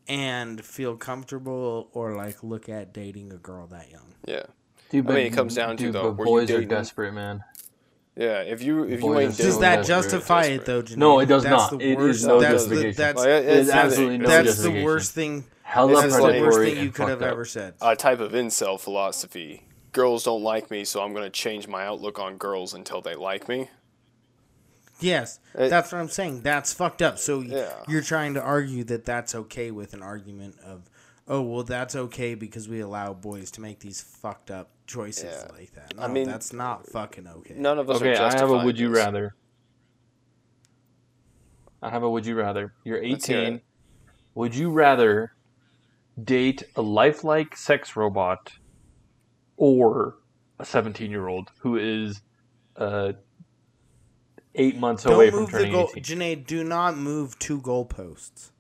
[0.08, 4.14] and feel comfortable or like look at dating a girl that young.
[4.26, 4.44] yeah,
[4.90, 7.14] Dude, I mean, it comes down to, dude, though, but were you boys are desperate,
[7.14, 7.44] man.
[8.16, 8.42] Yeah.
[8.42, 10.82] If you if you Boy, ain't Does that justify it though?
[10.84, 10.98] Janine?
[10.98, 11.80] No, it does that's not.
[11.80, 12.98] The It is worst, no that's the, justification.
[12.98, 15.46] that's Like, it- it's absolutely no that's the worst thing.
[15.64, 17.32] Hella That's the worst thing you could have up.
[17.32, 17.74] ever said.
[17.82, 19.68] a type of incel philosophy.
[19.92, 23.16] Girls don't like me, so I'm going to change my outlook on girls until they
[23.16, 23.70] like me.
[25.00, 26.42] Yes, It- that's what I'm saying.
[26.42, 27.18] That's fucked up.
[27.20, 27.72] So Yeah.
[27.88, 30.90] you're trying to argue that that's okay with an argument of,
[31.28, 35.58] oh well, that's okay because we allow boys to make these fucked up choices Yeah.
[35.58, 35.96] like that.
[35.96, 37.56] No, I mean, that's not fucking okay.
[37.58, 39.36] None of us Okay, are I have a would you rather.
[41.82, 42.74] I have a would you rather.
[42.84, 43.62] You're 18.
[44.36, 45.34] Would you rather
[46.24, 48.54] date a lifelike sex robot
[49.58, 50.16] or
[50.60, 52.22] a 17 year old who is
[52.78, 53.14] uh,
[54.56, 56.04] eight months Don't away from move the turning goal, 18.
[56.20, 56.46] Janae.
[56.48, 58.52] Do not move two goalposts.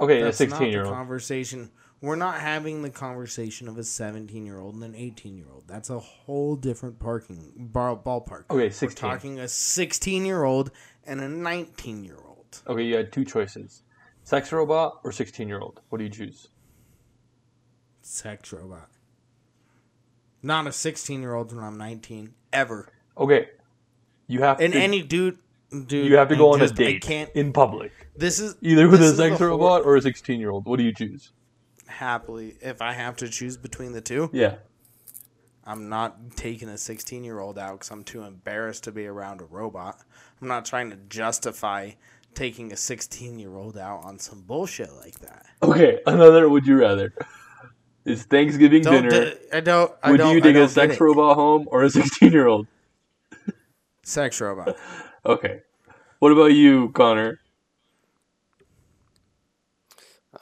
[0.00, 0.92] Okay, That's a 16 year old.
[0.92, 1.70] conversation.
[2.00, 5.64] We're not having the conversation of a 17 year old and an 18 year old.
[5.66, 8.44] That's a whole different parking bar, ballpark.
[8.50, 9.08] Okay, 16.
[9.08, 10.70] We're talking a 16 year old
[11.04, 12.60] and a 19 year old.
[12.66, 13.82] Okay, you had two choices
[14.24, 15.80] sex robot or 16 year old.
[15.88, 16.48] What do you choose?
[18.02, 18.88] Sex robot.
[20.42, 22.92] Not a 16 year old when I'm 19 ever.
[23.16, 23.48] Okay,
[24.26, 24.78] you have And to.
[24.78, 25.38] any dude,
[25.86, 29.00] dude, you have to go on just- a date in public, This is either with
[29.02, 30.66] a sex robot or a 16 year old.
[30.66, 31.32] What do you choose?
[31.86, 34.56] Happily, if I have to choose between the two, Yeah.
[35.68, 39.40] I'm not taking a 16 year old out because I'm too embarrassed to be around
[39.40, 40.00] a robot.
[40.40, 41.92] I'm not trying to justify
[42.34, 45.46] taking a 16 year old out on some bullshit like that.
[45.62, 47.12] Okay, another would you rather?
[48.04, 49.30] It's Thanksgiving Don't dinner.
[49.32, 49.92] d- I don't.
[50.00, 52.68] I would don't, you take a sex robot home or a 16 year old?
[54.04, 54.76] Sex robot.
[55.24, 55.62] Okay.
[56.20, 57.40] What about you, Connor?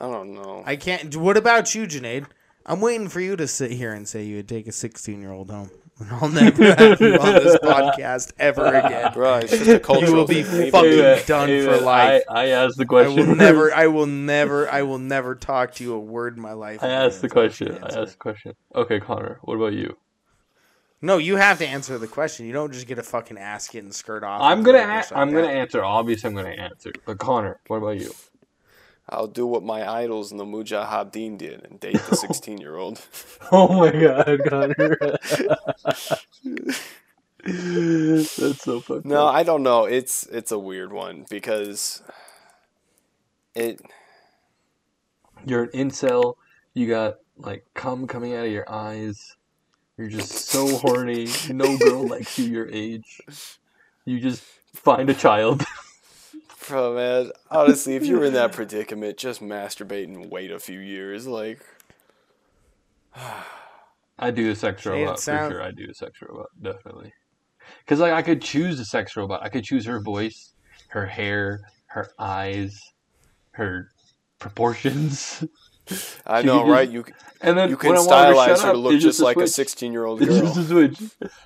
[0.01, 0.63] I don't know.
[0.67, 1.17] I can't.
[1.17, 2.27] What about you, Janaid?
[2.67, 5.33] I'm waiting for you to sit here and say you would take a 16 year
[5.33, 5.71] old home.
[6.01, 9.13] And I'll never have you on this podcast ever again.
[9.13, 10.73] Bro, it's just a cultural will be thing.
[10.73, 12.23] Fucking Hey, uh, done hey, for uh, man, life.
[12.29, 13.21] I, I asked the question.
[13.21, 13.75] I will never.
[13.75, 14.69] I will never.
[14.69, 16.83] I will never talk to you a word in my life.
[16.83, 17.79] I asked the question.
[17.83, 18.55] I asked the question.
[18.75, 19.39] Okay, Connor.
[19.43, 19.97] What about you?
[21.01, 22.47] No, you have to answer the question.
[22.47, 24.41] You don't just get to fucking ask it and skirt off.
[24.41, 24.79] I'm gonna.
[24.83, 25.85] throw A- this like I'm gonna answer.
[25.85, 26.93] Obviously, I'm gonna answer.
[27.05, 28.11] But Connor, what about you?
[29.09, 33.01] I'll do what my idols in the Mujahideen did and date the 16 year old.
[33.53, 34.99] Oh my God, Connor.
[38.39, 39.29] That's so fucked No, up.
[39.29, 39.85] I don't know.
[39.85, 42.03] It's it's a weird one because
[43.55, 43.81] it
[45.47, 46.37] You're an incel.
[46.75, 49.37] You got like cum coming out of your eyes.
[49.99, 51.41] You're just so horny.
[51.47, 53.23] No girl likes you your age.
[54.07, 54.43] You just
[54.75, 55.65] find a child.
[56.69, 61.27] Bro, man, honestly, if you're in that predicament, just masturbate and wait a few years.
[61.27, 61.61] Like,
[64.19, 65.63] I do a sex Say it robot sound- for sure.
[65.63, 67.13] I do a sex robot definitely.
[67.81, 69.43] Because like I could choose a sex robot.
[69.43, 70.53] I could choose her voice,
[70.89, 72.79] her hair, her eyes,
[73.53, 73.89] her
[74.39, 75.45] proportions,
[76.27, 76.89] I She know, just- right?
[76.89, 77.05] You
[77.41, 79.21] and then you can when I want her to stylize her to look it's just
[79.21, 80.79] a like a 16 year old It's just girl.
[80.83, 80.99] a switch.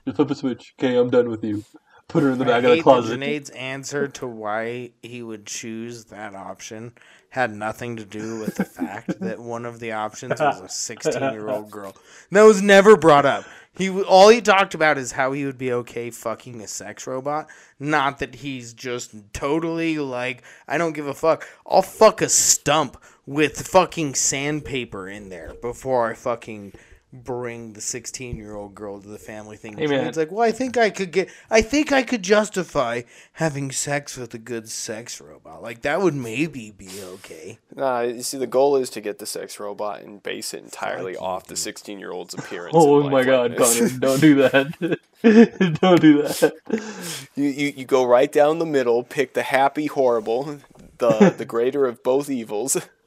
[0.04, 0.74] Just flip a switch.
[0.78, 1.64] Okay, I'm done with you.
[2.08, 3.20] Put her in the back I of the closet.
[3.20, 6.92] that answer to why he would choose that option
[7.30, 11.20] had nothing to do with the fact that one of the options was a 16
[11.32, 11.94] year old girl.
[12.30, 13.44] That was never brought up.
[13.76, 17.48] He all he talked about is how he would be okay fucking a sex robot,
[17.78, 21.46] not that he's just totally like I don't give a fuck.
[21.66, 22.96] I'll fuck a stump
[23.26, 26.72] with fucking sandpaper in there before I fucking
[27.12, 29.76] bring the 16 year old girl to the family thing.
[29.76, 30.06] Hey, man.
[30.06, 33.02] It's like, well, I think I could get, I think I could justify
[33.34, 35.62] having sex with a good sex robot.
[35.62, 37.58] Like that would maybe be okay.
[37.74, 41.14] Nah, you see, the goal is to get the sex robot and base it entirely
[41.14, 42.74] Fuck you, off the 16 year old's appearance.
[42.76, 43.56] Oh and my god.
[43.56, 44.98] Connor, don't do that.
[45.80, 47.26] don't do that.
[47.34, 50.58] you, you you go right down the middle, pick the happy, horrible,
[50.98, 52.76] the the greater of both evils.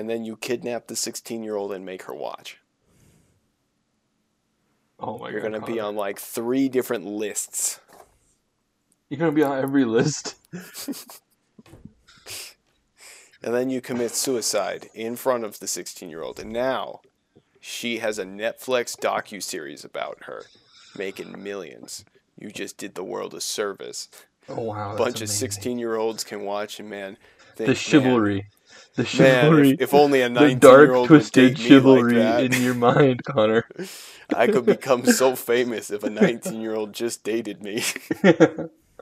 [0.00, 2.58] and then you kidnap the 16 year old and make her watch.
[4.98, 5.32] Oh my god.
[5.32, 5.52] You're god.
[5.52, 7.80] gonna be on like three different lists.
[9.10, 10.36] You're gonna be on every list.
[13.42, 16.38] And then you commit suicide in front of the 16 year old.
[16.38, 17.00] And now
[17.58, 20.44] she has a Netflix docu series about her,
[20.94, 22.04] making millions.
[22.38, 24.08] You just did the world a service.
[24.46, 24.94] Oh wow.
[24.94, 27.16] A bunch of 16 year olds can watch and man,
[27.56, 28.46] think, The chivalry.
[28.96, 29.62] The chivalry.
[29.62, 32.74] man if, if only a the 19 dark, year old twisted chivalry like in your
[32.74, 33.66] mind, Connor.
[34.34, 37.82] I could become so famous if a 19 year old just dated me.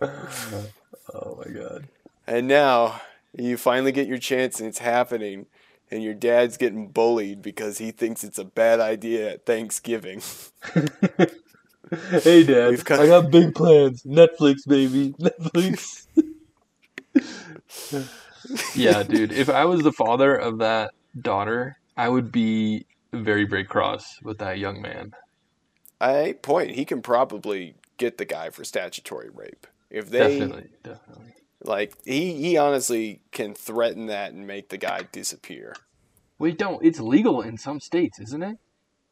[0.02, 1.88] oh my god.
[2.26, 3.00] And now
[3.36, 5.46] you finally get your chance and it's happening.
[5.90, 10.22] And your dad's getting bullied because he thinks it's a bad idea at Thanksgiving.
[12.22, 14.02] Hey dad, got- I got big plans.
[14.02, 15.14] Netflix, baby.
[15.18, 16.06] Netflix.
[18.74, 19.32] Yeah, dude.
[19.32, 24.38] If I was the father of that daughter, I would be very, very cross with
[24.38, 25.10] that young man.
[26.00, 29.66] I point he can probably get the guy for statutory rape.
[29.90, 31.32] If they Definitely, definitely.
[31.64, 35.74] like he he honestly can threaten that and make the guy disappear.
[36.38, 36.84] Wait, don't.
[36.84, 38.56] It's legal in some states, isn't it?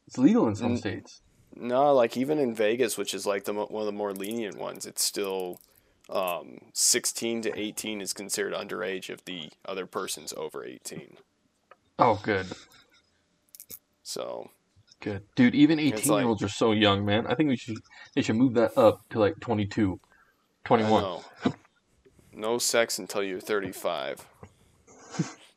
[0.07, 0.77] It's legal in some Mm.
[0.77, 1.21] states.
[1.55, 4.85] No, like even in Vegas, which is like the one of the more lenient ones,
[4.85, 5.59] it's still
[6.09, 11.17] um, 16 to 18 is considered underage if the other person's over 18.
[11.99, 12.47] Oh, good,
[14.03, 14.51] So
[15.01, 15.55] good, dude.
[15.55, 17.25] Even It's eighteen year olds are so young, man.
[17.27, 17.77] I think we should
[18.13, 19.99] they should move that up to like 22,
[20.65, 21.01] 21.
[21.01, 21.23] know.
[22.33, 24.27] No sex until you're 35.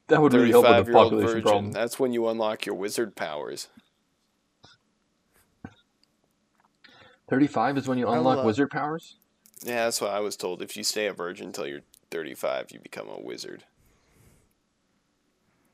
[0.08, 1.42] That would really help with the population virgin.
[1.42, 1.72] problem.
[1.72, 3.68] That's when you unlock your wizard powers.
[7.28, 9.19] Thirty-five is when you unlock love- wizard powers.
[9.64, 10.62] Yeah, that's what I was told.
[10.62, 13.64] If you stay a virgin until you're 35, you become a wizard.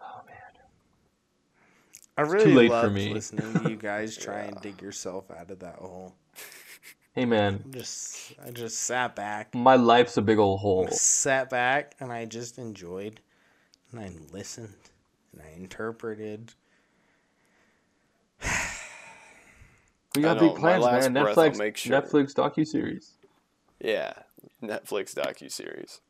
[0.01, 0.37] Oh man.
[2.16, 3.12] I really late for me.
[3.14, 6.14] listening to you guys try and dig yourself out of that hole.
[7.14, 10.87] Hey man, Just I just sat back, my life's a big old hole.
[10.87, 13.20] I sat back, and I just enjoyed,
[13.91, 14.74] and I listened,
[15.32, 16.53] and I interpreted.
[20.14, 21.24] We got I big know, my plans, last man.
[21.24, 22.01] breath, Netflix, make sure.
[22.01, 23.16] Netflix docu series.
[23.87, 24.14] Yeah,
[24.61, 26.01] Netflix docu series.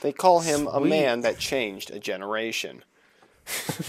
[0.00, 2.84] They call him a man that changed a generation.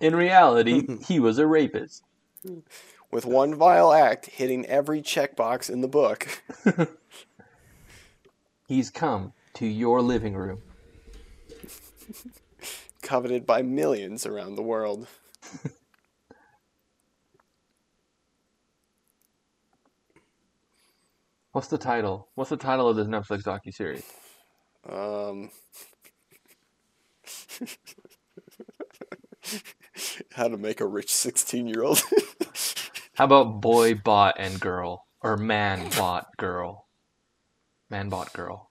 [0.00, 2.02] In reality, he was a rapist.
[3.12, 6.42] With one vile act hitting every checkbox in the book.
[8.66, 10.62] He's come to your living room.
[13.02, 15.06] coveted by millions around the world.
[21.52, 22.28] What's the title?
[22.34, 24.04] What's the title of this Netflix docu series?
[24.88, 25.50] Um,
[30.32, 32.00] how to make a rich 16 year old.
[33.14, 36.86] How about boy bot and girl or man bot girl?
[37.90, 38.70] Man bot girl.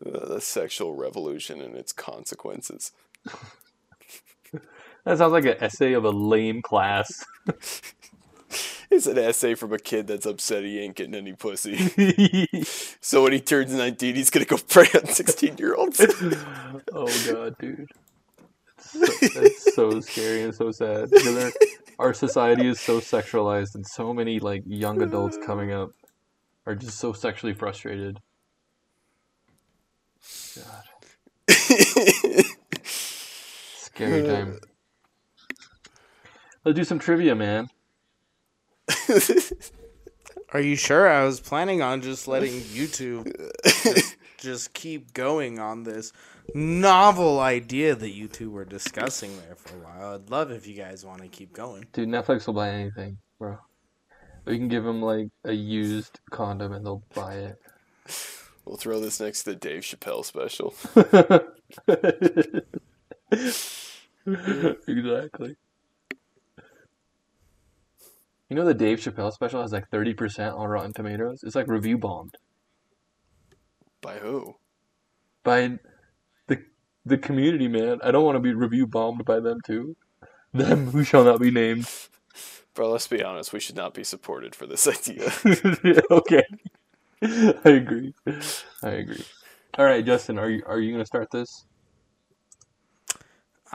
[0.00, 2.92] the sexual revolution and its consequences.
[5.04, 7.24] That sounds like an essay of a lame class.
[8.88, 11.76] It's an essay from a kid that's upset he ain't getting any pussy.
[13.00, 16.00] so when he turns 19, he's gonna go prey on 16 year olds.
[16.94, 17.90] oh god, dude.
[18.78, 21.08] So, that's so scary and so sad.
[21.12, 21.52] Our,
[21.98, 25.90] our society is so sexualized, and so many like young adults coming up
[26.64, 28.20] are just so sexually frustrated.
[30.54, 30.84] God,
[33.96, 34.58] scary uh, time.
[36.64, 37.68] Let's do some trivia, man.
[40.52, 41.08] Are you sure?
[41.08, 43.32] I was planning on just letting YouTube
[43.64, 46.12] just, just keep going on this
[46.54, 50.14] novel idea that you two were discussing there for a while.
[50.14, 51.86] I'd love if you guys want to keep going.
[51.92, 53.58] Dude, Netflix will buy anything, bro.
[54.44, 57.58] We can give them like a used condom, and they'll buy it.
[58.64, 60.72] we'll throw this next to the Dave Chappelle special.
[64.88, 65.56] exactly.
[68.48, 71.44] You know the Dave Chappelle special has like thirty percent on Rotten Tomatoes.
[71.44, 72.38] It's like review bombed
[74.00, 74.56] By who?
[75.44, 75.78] by
[76.48, 76.64] the
[77.04, 78.00] the community, man.
[78.02, 79.96] I don't want to be review bombed by them too.
[80.52, 81.88] Them who shall not be named.
[82.74, 83.52] Bro, let's be honest.
[83.52, 85.32] We should not be supported for this idea.
[86.10, 86.42] okay,
[87.22, 88.14] I agree.
[88.82, 89.24] I agree.
[89.78, 91.66] All right, Justin, are you are you gonna start this?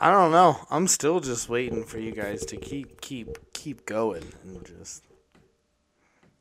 [0.02, 0.58] I don't know.
[0.68, 5.04] I'm still just waiting for you guys to keep keep keep going and just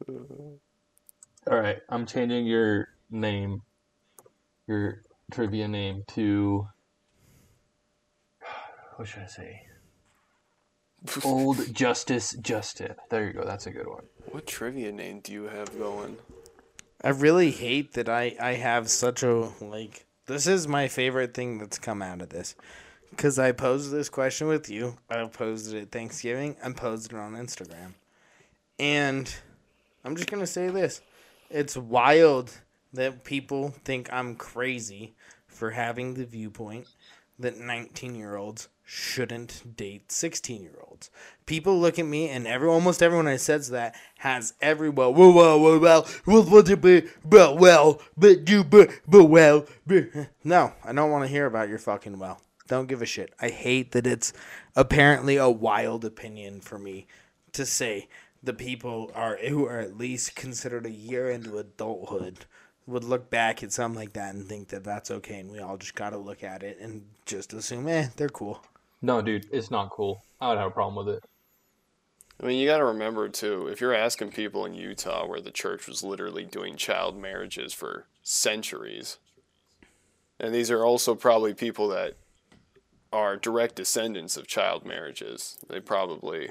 [0.07, 3.61] All right, I'm changing your name,
[4.65, 6.69] your trivia name to.
[8.95, 9.61] What should I say?
[11.23, 12.95] Old Justice Justin.
[13.11, 13.43] There you go.
[13.45, 14.05] That's a good one.
[14.31, 16.17] what trivia name do you have going?
[17.03, 21.59] I really hate that I I have such a like this is my favorite thing
[21.59, 22.55] that's come out of this.
[23.17, 24.97] Cuz I posed this question with you.
[25.09, 26.55] I posed it at Thanksgiving.
[26.63, 27.93] I posed it on Instagram.
[28.79, 29.33] And
[30.03, 31.01] I'm just going to say this.
[31.49, 32.51] It's wild
[32.93, 35.13] that people think I'm crazy
[35.47, 36.87] for having the viewpoint
[37.37, 41.09] that 19-year-olds shouldn't date 16-year-olds.
[41.45, 45.31] People look at me, and every almost everyone that says that has every well, well,
[45.33, 50.07] well, well, well, well, well, well, well, well, but you, but, but, well, but.
[50.43, 52.41] No, I don't want to hear about your fucking well.
[52.71, 53.33] Don't give a shit.
[53.37, 54.31] I hate that it's
[54.77, 57.05] apparently a wild opinion for me
[57.51, 58.07] to say
[58.41, 62.45] the people are who are at least considered a year into adulthood
[62.87, 65.75] would look back at something like that and think that that's okay, and we all
[65.75, 68.63] just gotta look at it and just assume, eh, they're cool.
[69.01, 70.23] No, dude, it's not cool.
[70.39, 71.25] I would have a problem with it.
[72.41, 73.67] I mean, you got to remember too.
[73.67, 78.05] If you're asking people in Utah, where the church was literally doing child marriages for
[78.23, 79.17] centuries,
[80.39, 82.15] and these are also probably people that
[83.11, 86.49] are direct descendants of child marriages, they probably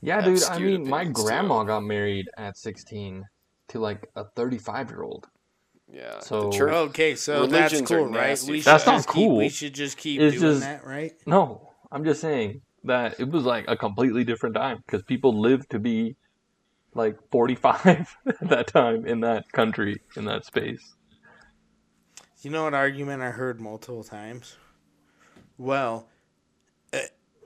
[0.00, 0.42] Yeah, have dude.
[0.44, 1.24] I mean, my opinions, too.
[1.26, 3.24] grandma got married at 16
[3.68, 5.26] to like a 35 year old.
[5.90, 6.20] Yeah.
[6.20, 8.40] So- church, Okay, so that's cool, right?
[8.48, 9.36] We should That's not just keep, cool.
[9.36, 11.12] we should just keep It's doing just- that, right?
[11.26, 15.70] No, I'm just saying that it was like a completely different time because people lived
[15.70, 16.16] to be
[16.94, 20.94] like 45 at that time in that country, in that space.
[22.42, 24.56] You know what argument I heard multiple times?
[25.58, 26.08] Well,
[26.92, 26.98] uh,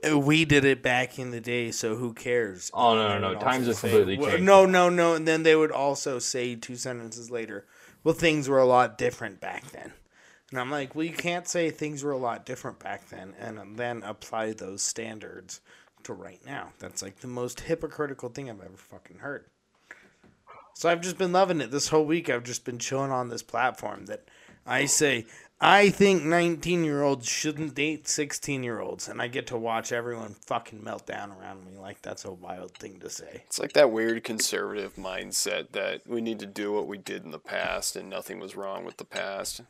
[0.09, 2.71] uh, we did it back in the day, so who cares?
[2.73, 4.43] Oh, no, no, no, times have completely well, changed.
[4.45, 5.13] No, no, no.
[5.15, 7.65] And then they would also say two sentences later,
[8.03, 9.93] well, things were a lot different back then.
[10.51, 13.77] And I'm like, well, you can't say things were a lot different back then and
[13.77, 15.61] then apply those standards
[16.03, 16.69] to right now.
[16.79, 19.45] That's like the most hypocritical thing I've ever fucking heard.
[20.73, 22.29] So I've just been loving it this whole week.
[22.29, 24.29] I've just been chilling on this platform that
[24.65, 25.25] I say
[25.61, 29.91] I think 19 year olds shouldn't date 16 year olds, and I get to watch
[29.91, 31.77] everyone fucking melt down around me.
[31.77, 33.43] Like that's a wild thing to say.
[33.47, 37.31] It's like that weird conservative mindset that we need to do what we did in
[37.31, 39.61] the past and nothing was wrong with the past.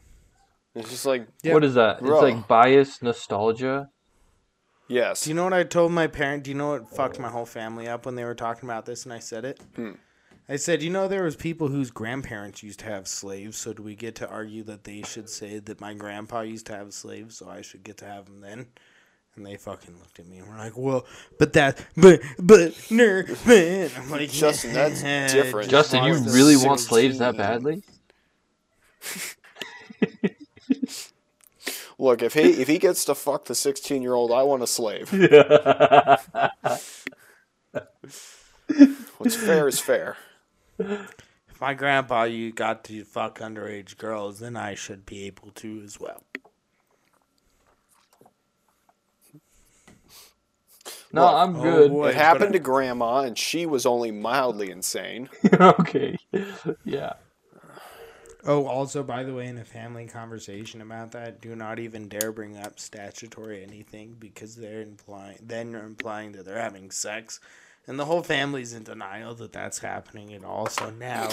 [0.75, 1.55] It's just like, Yeah.
[1.55, 2.01] What is that?
[2.01, 2.23] Bro.
[2.23, 3.89] It's like bias nostalgia.
[4.87, 5.23] yes.
[5.23, 6.43] Do you know what I told my parent?
[6.43, 9.05] Do you know what fucked my whole family up when they were talking about this
[9.05, 9.59] and I said it?
[9.75, 9.93] Hmm.
[10.50, 13.84] I said, you know, there was people whose grandparents used to have slaves, so do
[13.84, 17.38] we get to argue that they should say that my grandpa used to have slaves,
[17.38, 18.66] so I should get to have them then?
[19.36, 21.06] And they fucking looked at me and were like, "Well,
[21.38, 25.70] but that, but, but, ner, man." I'm like, Justin, that's different.
[25.70, 27.84] Justin, you Wants the really want slaves that badly?
[32.00, 34.68] Look, if he if he gets to fuck the 16 year old, I want a
[34.68, 35.12] slave.
[39.20, 40.18] What's fair is fair.
[40.80, 45.82] If my grandpa you got to fuck underage girls, then I should be able to
[45.84, 46.23] as well.
[51.11, 51.91] No, Look, I'm oh, good.
[51.91, 52.09] boy.
[52.09, 55.30] It happened to grandma, and she was only mildly insane.
[55.53, 56.17] okay.
[56.86, 57.13] Yeah.
[58.45, 62.32] Oh, also, by the way, in a family conversation about that, do not even dare
[62.32, 67.39] bring up statutory anything because they're implying then you're implying that they're having sex,
[67.89, 70.67] and the whole family's in denial that that's happening at all.
[70.67, 71.27] So now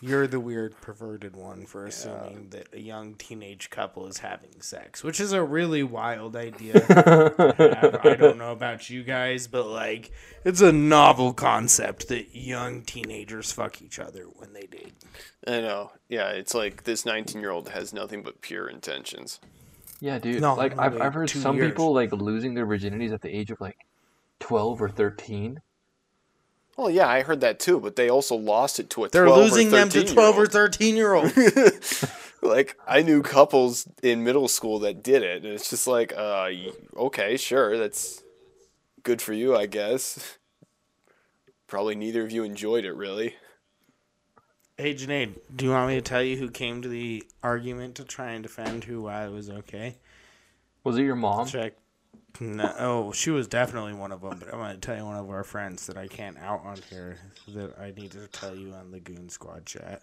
[0.00, 5.04] you're the weird perverted one for assuming that a young teenage couple is having sex,
[5.04, 6.80] which is a really wild idea.
[6.80, 6.94] to
[7.58, 8.06] have.
[8.06, 10.10] I don't know about you guys, but like
[10.46, 14.94] it's a novel concept that young teenagers fuck each other when they date.
[15.46, 15.92] I know.
[16.08, 19.40] Yeah, it's like this 19 year old has nothing but pure intentions.
[20.00, 20.40] Yeah, dude.
[20.40, 21.72] No, like no, I've wait, I've heard some years.
[21.72, 23.76] people like losing their virginities at the age of like
[24.40, 25.60] 12 or 13.
[26.78, 29.50] Well, yeah, I heard that too, but they also lost it to a They're 12
[29.50, 31.32] losing or them to 12 or 13-year-old.
[31.32, 32.04] 13 year olds.
[32.42, 36.48] like I knew couples in middle school that did it, and it's just like, uh,
[36.96, 38.22] okay, sure, that's
[39.02, 40.38] good for you, I guess.
[41.66, 43.34] Probably neither of you enjoyed it, really.
[44.76, 48.04] hey, Janae, do you want me to tell you who came to the argument to
[48.04, 49.96] try and defend who I was okay?
[50.84, 51.48] Was it your mom?
[51.48, 51.74] Check.
[52.40, 55.16] No, oh, she was definitely one of them, but I'm going to tell you one
[55.16, 57.16] of our friends that I can't out on here
[57.48, 60.02] that I need to tell you on the Goon Squad chat.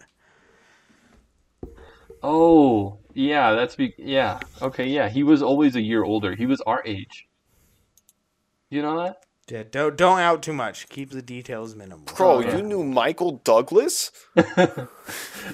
[2.22, 4.40] Oh, yeah, that's be yeah.
[4.60, 5.08] Okay, yeah.
[5.08, 6.34] He was always a year older.
[6.34, 7.26] He was our age.
[8.68, 9.22] You know that?
[9.48, 10.88] Yeah, don't, don't out too much.
[10.88, 12.04] Keep the details minimal.
[12.16, 12.56] Bro, yeah.
[12.56, 14.10] you knew Michael Douglas?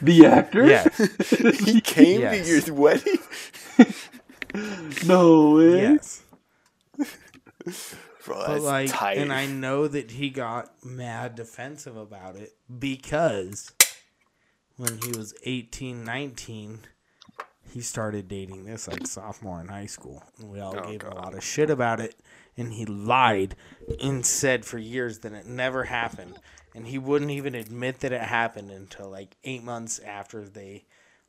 [0.01, 0.66] The actor?
[0.66, 0.97] Yes.
[1.64, 2.47] he came Yes.
[2.49, 3.18] to your wedding?
[5.07, 5.81] No way.
[5.81, 6.12] yes.
[8.55, 9.18] But like, tight.
[9.18, 13.72] and I know that he got mad defensive about it because
[14.76, 16.80] when he was 18, 19,
[17.72, 20.22] he started dating this like sophomore in high school.
[20.38, 22.14] And we all Oh, gave him a lot of shit about it.
[22.57, 23.57] And he lied
[24.03, 26.38] and said for years that it never happened.
[26.74, 30.84] And he wouldn't even admit that it happened until like eight months after they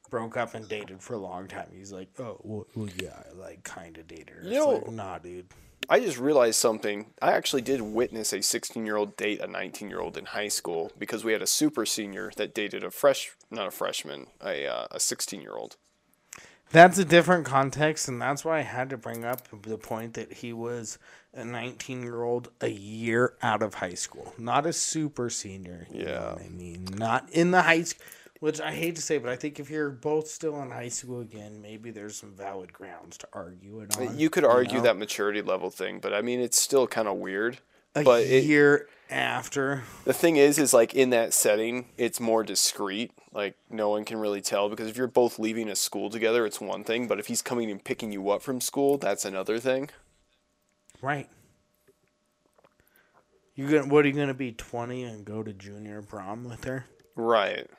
[0.09, 1.67] broke up and dated for a long time.
[1.73, 4.39] He's like, oh, well, well yeah, I like kind of dated her.
[4.41, 5.47] It's You know- like, nah, dude.
[5.89, 7.07] I just realized something.
[7.21, 10.47] I actually did witness a 16 year old date a 19 year old in high
[10.47, 14.67] school because we had a super senior that dated a fresh, not a freshman, a
[14.67, 15.77] uh, a 16 year old.
[16.71, 20.33] That's a different context, and that's why I had to bring up the point that
[20.33, 20.97] he was
[21.31, 25.87] a 19 year old a year out of high school, not a super senior.
[25.91, 26.35] Yeah.
[26.43, 28.03] I mean, not in the high school,
[28.43, 31.21] which I hate to say, but I think if you're both still in high school
[31.21, 34.19] again, maybe there's some valid grounds to argue it on.
[34.19, 34.83] You could argue know?
[34.83, 37.59] that maturity level thing, but I mean, it's still kind of weird.
[37.95, 39.83] a but it- year after.
[40.03, 43.13] The thing is, is like in that setting, it's more discreet.
[43.31, 46.59] Like no one can really tell because if you're both leaving a school together, it's
[46.59, 47.07] one thing.
[47.07, 49.89] But if he's coming and picking you up from school, that's another thing.
[51.01, 51.29] Right.
[53.55, 56.87] You gonna what are you gonna be twenty and go to junior prom with her?
[57.15, 57.69] Right.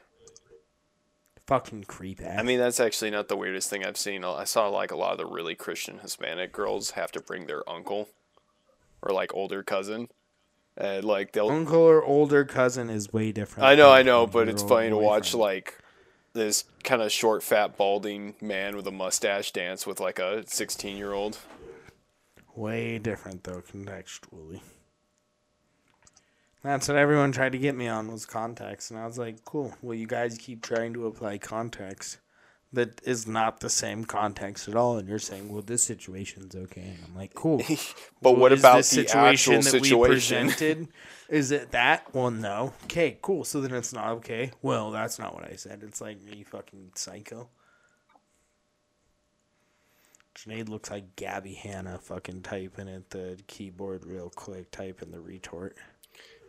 [1.46, 2.38] Fucking creep ass.
[2.38, 4.24] I mean, that's actually not the weirdest thing I've seen.
[4.24, 7.68] I saw like a lot of the really Christian Hispanic girls have to bring their
[7.68, 8.08] uncle
[9.02, 10.08] or like older cousin.
[10.76, 13.66] And like they'll uncle or older cousin is way different.
[13.66, 15.40] I know, I know, but it's funny to watch boyfriend.
[15.40, 15.78] like
[16.32, 20.96] this kind of short, fat, balding man with a mustache dance with like a 16
[20.96, 21.38] year old.
[22.56, 24.60] Way different though, contextually.
[26.64, 29.74] That's what everyone tried to get me on was context, and I was like, "Cool.
[29.82, 32.18] Well, you guys keep trying to apply context
[32.72, 36.94] that is not the same context at all, and you're saying, well, this situation's okay."
[36.96, 37.58] And I'm like, "Cool."
[38.22, 40.46] But Well, what about the actual we situation?
[40.46, 40.88] presented?
[41.28, 42.14] Is it that?
[42.14, 42.72] Well, no.
[42.84, 43.44] Okay, cool.
[43.44, 44.50] So then it's not okay.
[44.62, 45.82] Well, that's not what I said.
[45.82, 47.50] It's like, you fucking psycho?
[50.34, 55.76] Sinead looks like Gabby Hanna fucking typing at the keyboard real quick, typing the retort.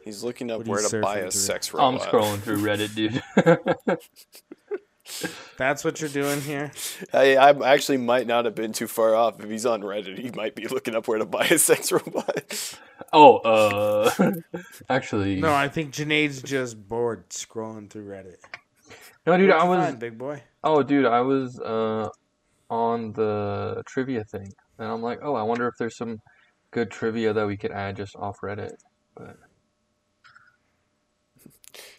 [0.06, 1.32] He's looking up where to buy a through?
[1.32, 2.02] sex robot.
[2.02, 3.22] I'm scrolling through Reddit, dude.
[5.58, 6.72] That's what you're doing here?
[7.14, 9.40] I, I actually might not have been too far off.
[9.44, 12.76] If he's on Reddit, he might be looking up where to buy a sex robot.
[13.14, 14.32] oh, uh,
[14.90, 18.38] actually, No, I think Janae's just bored scrolling through Reddit.
[19.28, 19.86] no, dude, What'd I was.
[19.86, 20.44] find, big boy.
[20.64, 22.10] Oh, dude, I was uh
[22.70, 26.20] on the trivia thing, and I'm like, oh, I wonder if there's some
[26.72, 28.74] good trivia that we could add just off Reddit.
[29.16, 29.38] But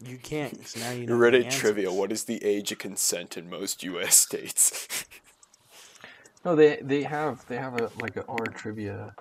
[0.00, 1.60] You can't, 'cause now you know the Reddit answers.
[1.60, 4.16] trivia: What is the age of consent in most U.S.
[4.16, 4.88] states?
[6.44, 9.14] no, they they have they have a like a R trivia.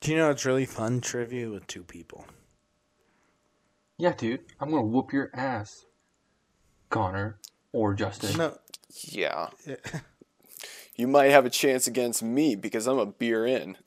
[0.00, 2.26] Do you know it's really fun trivia with two people?
[3.96, 5.86] Yeah, dude, I'm gonna whoop your ass,
[6.90, 7.38] Connor
[7.72, 8.36] or Justin.
[8.36, 8.58] No,
[9.02, 9.48] yeah,
[10.96, 13.76] you might have a chance against me because I'm a beer in.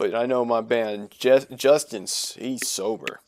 [0.00, 3.20] but I know my band, Jes- Justin's he's sober.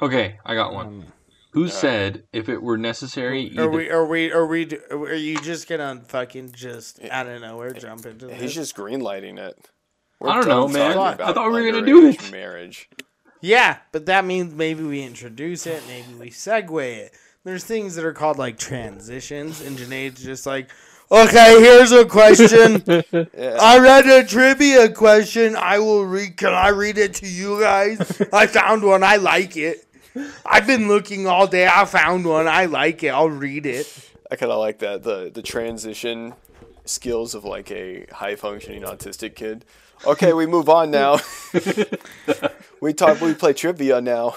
[0.00, 0.86] Okay, I got one.
[0.86, 1.04] Um,
[1.50, 3.90] Who said if it were necessary, Are we?
[3.90, 4.30] Are we?
[4.30, 4.68] Are we?
[4.92, 8.40] Are you just gonna fucking just out of nowhere jump into this?
[8.40, 9.68] He's just greenlighting it.
[10.22, 10.96] I don't know, man.
[10.96, 12.30] I thought we were gonna do it.
[12.30, 12.88] Marriage.
[13.40, 17.14] yeah, but that means maybe we introduce it, maybe we segue it.
[17.44, 20.70] There's things that are called like transitions, and Janae's just like,
[21.10, 22.82] okay, here's a question.
[23.60, 25.54] I read a trivia question.
[25.54, 26.38] I will read.
[26.38, 28.22] Can I read it to you guys?
[28.32, 29.04] I found one.
[29.04, 29.86] I like it.
[30.46, 31.68] I've been looking all day.
[31.70, 32.48] I found one.
[32.48, 33.08] I like it.
[33.08, 34.10] I'll read it.
[34.30, 36.32] I kind of like that the the transition
[36.86, 39.66] skills of like a high functioning autistic kid.
[40.06, 41.18] Okay, we move on now.
[42.80, 43.20] we talk.
[43.20, 44.34] We play trivia now.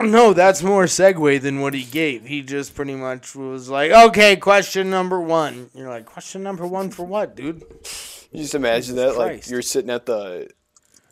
[0.00, 2.26] No, that's more segue than what he gave.
[2.26, 5.70] He just pretty much was like, okay, question number one.
[5.74, 7.64] You're like, question number one for what, dude?
[8.32, 10.50] You just imagine that, like you're sitting at the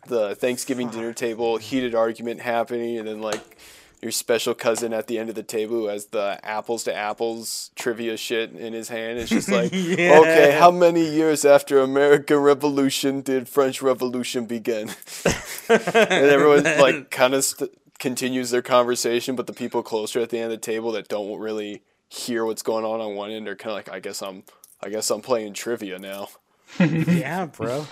[0.07, 3.57] the Thanksgiving dinner table, heated argument happening, and then like
[4.01, 7.71] your special cousin at the end of the table who has the apples to apples
[7.75, 9.17] trivia shit in his hand.
[9.17, 10.19] It's just like, Yeah.
[10.19, 14.89] okay, how many years after American Revolution did French Revolution begin?
[15.69, 20.37] and everyone's like kind of st- continues their conversation, but the people closer at the
[20.37, 23.55] end of the table that don't really hear what's going on on one end are
[23.55, 24.43] kind of like, I guess I'm,
[24.81, 26.29] I guess I'm playing trivia now.
[26.79, 27.87] yeah, bro.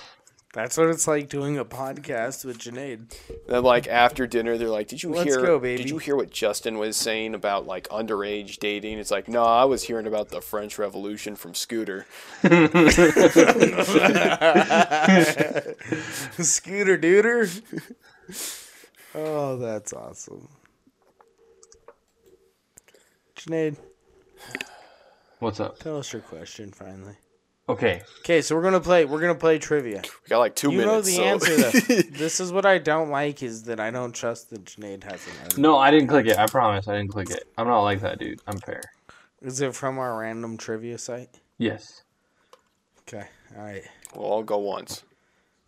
[0.53, 3.17] That's what it's like doing a podcast with Janaid.
[3.47, 5.43] Then like after dinner, they're like, "Did you Let's hear?
[5.43, 9.27] go, baby." Did you hear what Justin was saying about like underage dating?" It's like,
[9.27, 12.05] "No, I was hearing about the French Revolution from Scooter."
[12.43, 12.61] Scooter
[16.99, 17.63] Dooter.
[19.15, 20.47] Oh, that's awesome.
[23.35, 23.75] Janaid,
[25.39, 25.79] what's up?
[25.79, 27.15] tell us your question finally.
[27.69, 29.05] Okay, Okay, so we're gonna play.
[29.05, 30.01] We're gonna play trivia.
[30.03, 31.55] We got like two you know the so- answer.
[31.55, 32.01] Though.
[32.17, 35.33] this is what I don't like is that I don't trust that Janaid has an
[35.43, 35.61] answer.
[35.61, 36.37] no, I didn't click it.
[36.37, 37.43] I promise, I didn't click it.
[37.57, 38.41] I'm not like that, dude.
[38.47, 38.81] I'm fair.
[39.41, 41.29] Is it from our random trivia site?
[41.57, 42.03] Yes.
[43.01, 43.25] Okay,
[43.57, 43.83] all right.
[44.15, 45.03] we'll all go once.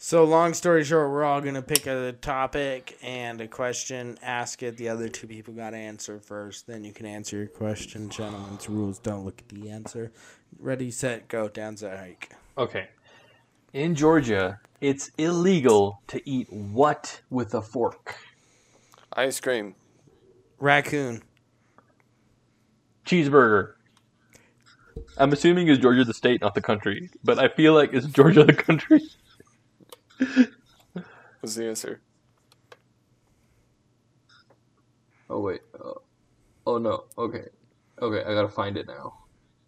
[0.08, 4.62] So, long story short, we're all going to pick a topic and a question, ask
[4.62, 4.78] it.
[4.78, 6.68] The other two people got to answer first.
[6.68, 8.12] Then you can answer your question.
[8.12, 10.12] Gentlemen's rules don't look at the answer.
[10.60, 11.50] Ready, set, go.
[11.50, 12.36] Down the hike.
[12.56, 12.90] Okay.
[13.74, 18.16] In Georgia, it's illegal to eat what with a fork?
[19.14, 19.74] Ice cream.
[20.60, 21.24] Raccoon.
[23.08, 23.74] Cheeseburger.
[25.18, 28.44] I'm assuming is Georgia the state, not the country, but I feel like is Georgia
[28.44, 29.02] the country?
[31.42, 32.02] Was the answer?
[35.30, 35.62] Oh wait.
[35.74, 35.94] Uh,
[36.68, 37.04] Oh no.
[37.18, 37.46] Okay.
[38.02, 39.14] Okay, I gotta find it now.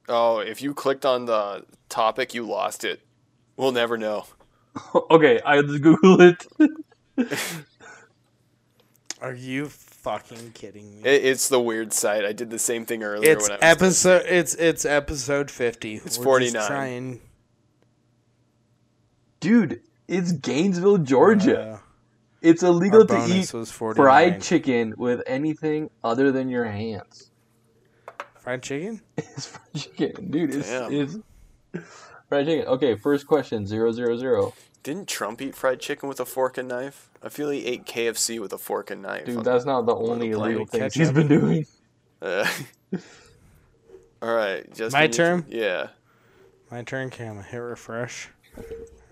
[0.09, 3.01] Oh, if you clicked on the topic, you lost it.
[3.55, 4.25] We'll never know.
[5.11, 6.45] okay, I just Google it.
[9.21, 11.09] Are you fucking kidding me?
[11.09, 12.23] It, it's the weird site.
[12.23, 14.25] I did the same thing earlier it's when I was episode.
[14.27, 15.95] It's it's episode fifty.
[15.95, 17.19] It's 49.
[19.39, 21.59] Dude, it's Gainesville, Georgia.
[21.59, 21.77] uh,
[22.41, 23.47] it's illegal to eat
[23.95, 27.31] fried chicken with anything other than your hands.
[28.39, 29.01] Fried chicken?
[29.17, 30.55] It's fried chicken, dude.
[30.55, 31.17] It's, it's
[32.29, 32.67] fried chicken.
[32.67, 34.53] Okay, first question zero zero zero.
[34.83, 37.09] Didn't Trump eat fried chicken with a fork and knife?
[37.21, 39.25] I feel he ate KFC with a fork and knife.
[39.25, 41.65] Dude, on- that's not the only the illegal thing he's been doing.
[42.21, 42.47] Uh,
[44.21, 45.45] all right, just My turn?
[45.49, 45.89] Yeah.
[46.71, 47.07] My turn.
[47.07, 48.29] Okay, I'm hit refresh.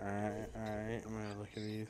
[0.06, 1.04] Alright, alright.
[1.06, 1.88] I'm gonna look at these.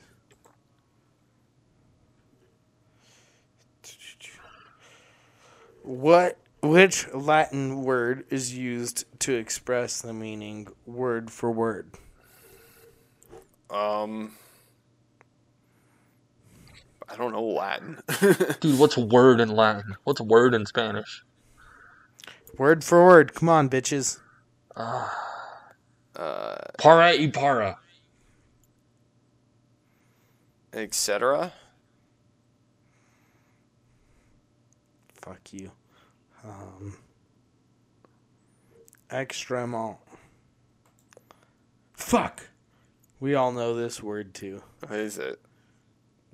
[5.84, 11.92] What which Latin word is used to express the meaning word for word?
[13.70, 14.34] Um.
[17.08, 18.00] I don't know Latin.
[18.62, 19.96] Dude, what's word in Latin?
[20.06, 21.24] What's word in Spanish?
[22.58, 23.34] Word for word.
[23.36, 24.20] Come on, bitches.
[24.76, 25.08] uh,
[26.80, 27.78] Para y para.
[30.76, 31.54] Etc.
[35.22, 35.72] Fuck you.
[36.44, 36.98] Um,
[39.12, 39.98] extremement.
[41.94, 42.50] Fuck.
[43.20, 44.62] We all know this word too.
[44.82, 45.40] What is it?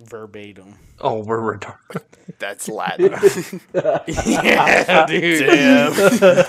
[0.06, 0.76] Verbatim.
[1.00, 2.04] Oh, we're retarded.
[2.40, 3.12] That's Latin.
[3.74, 5.46] yeah, dude.
[5.46, 5.94] Damn.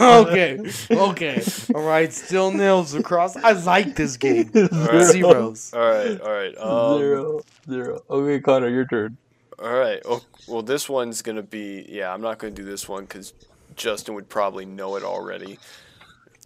[0.02, 0.58] okay.
[0.90, 1.42] Okay.
[1.74, 2.12] All right.
[2.12, 3.36] Still nails across.
[3.36, 4.50] I like this game.
[4.52, 5.72] Zeros.
[5.72, 6.56] all right, all right.
[6.58, 8.02] Um, zero, zero.
[8.10, 9.16] Okay, Connor, your turn.
[9.58, 10.00] All right.
[10.04, 11.86] Oh, well, this one's gonna be.
[11.88, 13.32] Yeah, I'm not gonna do this one because
[13.76, 15.58] Justin would probably know it already.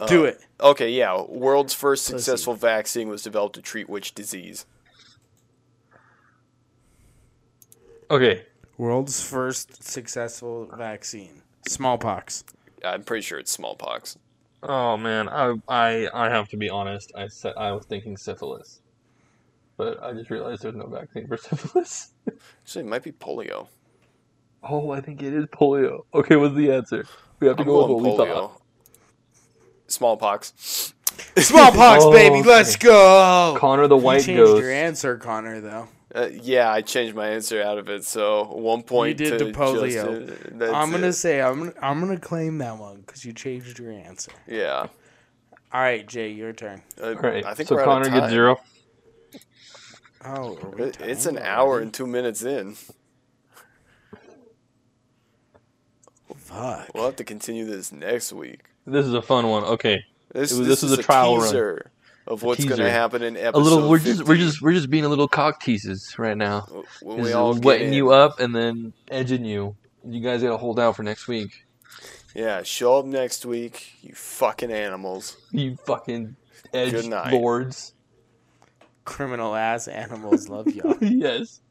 [0.07, 0.39] Do it.
[0.61, 1.19] Okay, yeah.
[1.23, 2.19] World's first Pussy.
[2.19, 4.67] successful vaccine was developed to treat which disease?
[8.09, 8.45] Okay,
[8.77, 11.41] World's first successful vaccine.
[11.67, 12.43] Smallpox.
[12.85, 14.17] I'm pretty sure it's smallpox.
[14.63, 17.11] Oh man, I I I have to be honest.
[17.15, 18.81] I said I was thinking syphilis,
[19.75, 22.13] but I just realized there's no vaccine for syphilis.
[22.63, 23.67] Actually, it might be polio.
[24.63, 26.05] Oh, I think it is polio.
[26.13, 27.05] Okay, what's the answer?
[27.39, 28.35] We have to I'm go with going what we polio.
[28.49, 28.61] thought.
[29.87, 30.93] Smallpox.
[31.37, 32.41] Smallpox, Oh, baby.
[32.43, 33.55] Let's go.
[33.59, 34.61] Connor the white You changed Ghost.
[34.61, 35.61] your answer, Connor.
[35.61, 35.87] Though
[36.17, 38.03] Uh, yeah, I changed my answer out of it.
[38.03, 40.25] So one point You did to the polio.
[40.27, 40.61] Justin.
[40.73, 41.13] I'm gonna it.
[41.13, 44.31] say I'm gonna, I'm gonna claim that one because you changed your answer.
[44.47, 44.87] Yeah.
[45.73, 46.81] All right, Jay, your turn.
[47.01, 48.29] Uh, All right, I think so we're out Connor of gets time.
[48.29, 48.59] zero.
[50.25, 52.75] Oh, are we It- It's an timed hour and two minutes in.
[56.35, 56.89] Fuck.
[56.93, 58.61] We'll have to continue this next week.
[58.85, 59.63] This is a fun one.
[59.65, 60.03] Okay,
[60.33, 61.81] This, was- this, this is is a trial run.
[62.27, 63.57] Teaser of what's going to happen in episode.
[63.57, 63.89] a little.
[63.89, 66.67] We're just we're just we're just being a little cock teases right now.
[67.01, 69.75] when Just we all wetting you up and then edging you.
[70.05, 71.65] You guys gotta hold out for next week.
[72.35, 75.37] Yeah, show up next week, you fucking animals.
[75.51, 76.35] You fucking
[76.73, 77.33] edge Good night.
[77.33, 77.93] lords.
[79.05, 80.95] Criminal ass animals love y'all.
[81.01, 81.61] yes.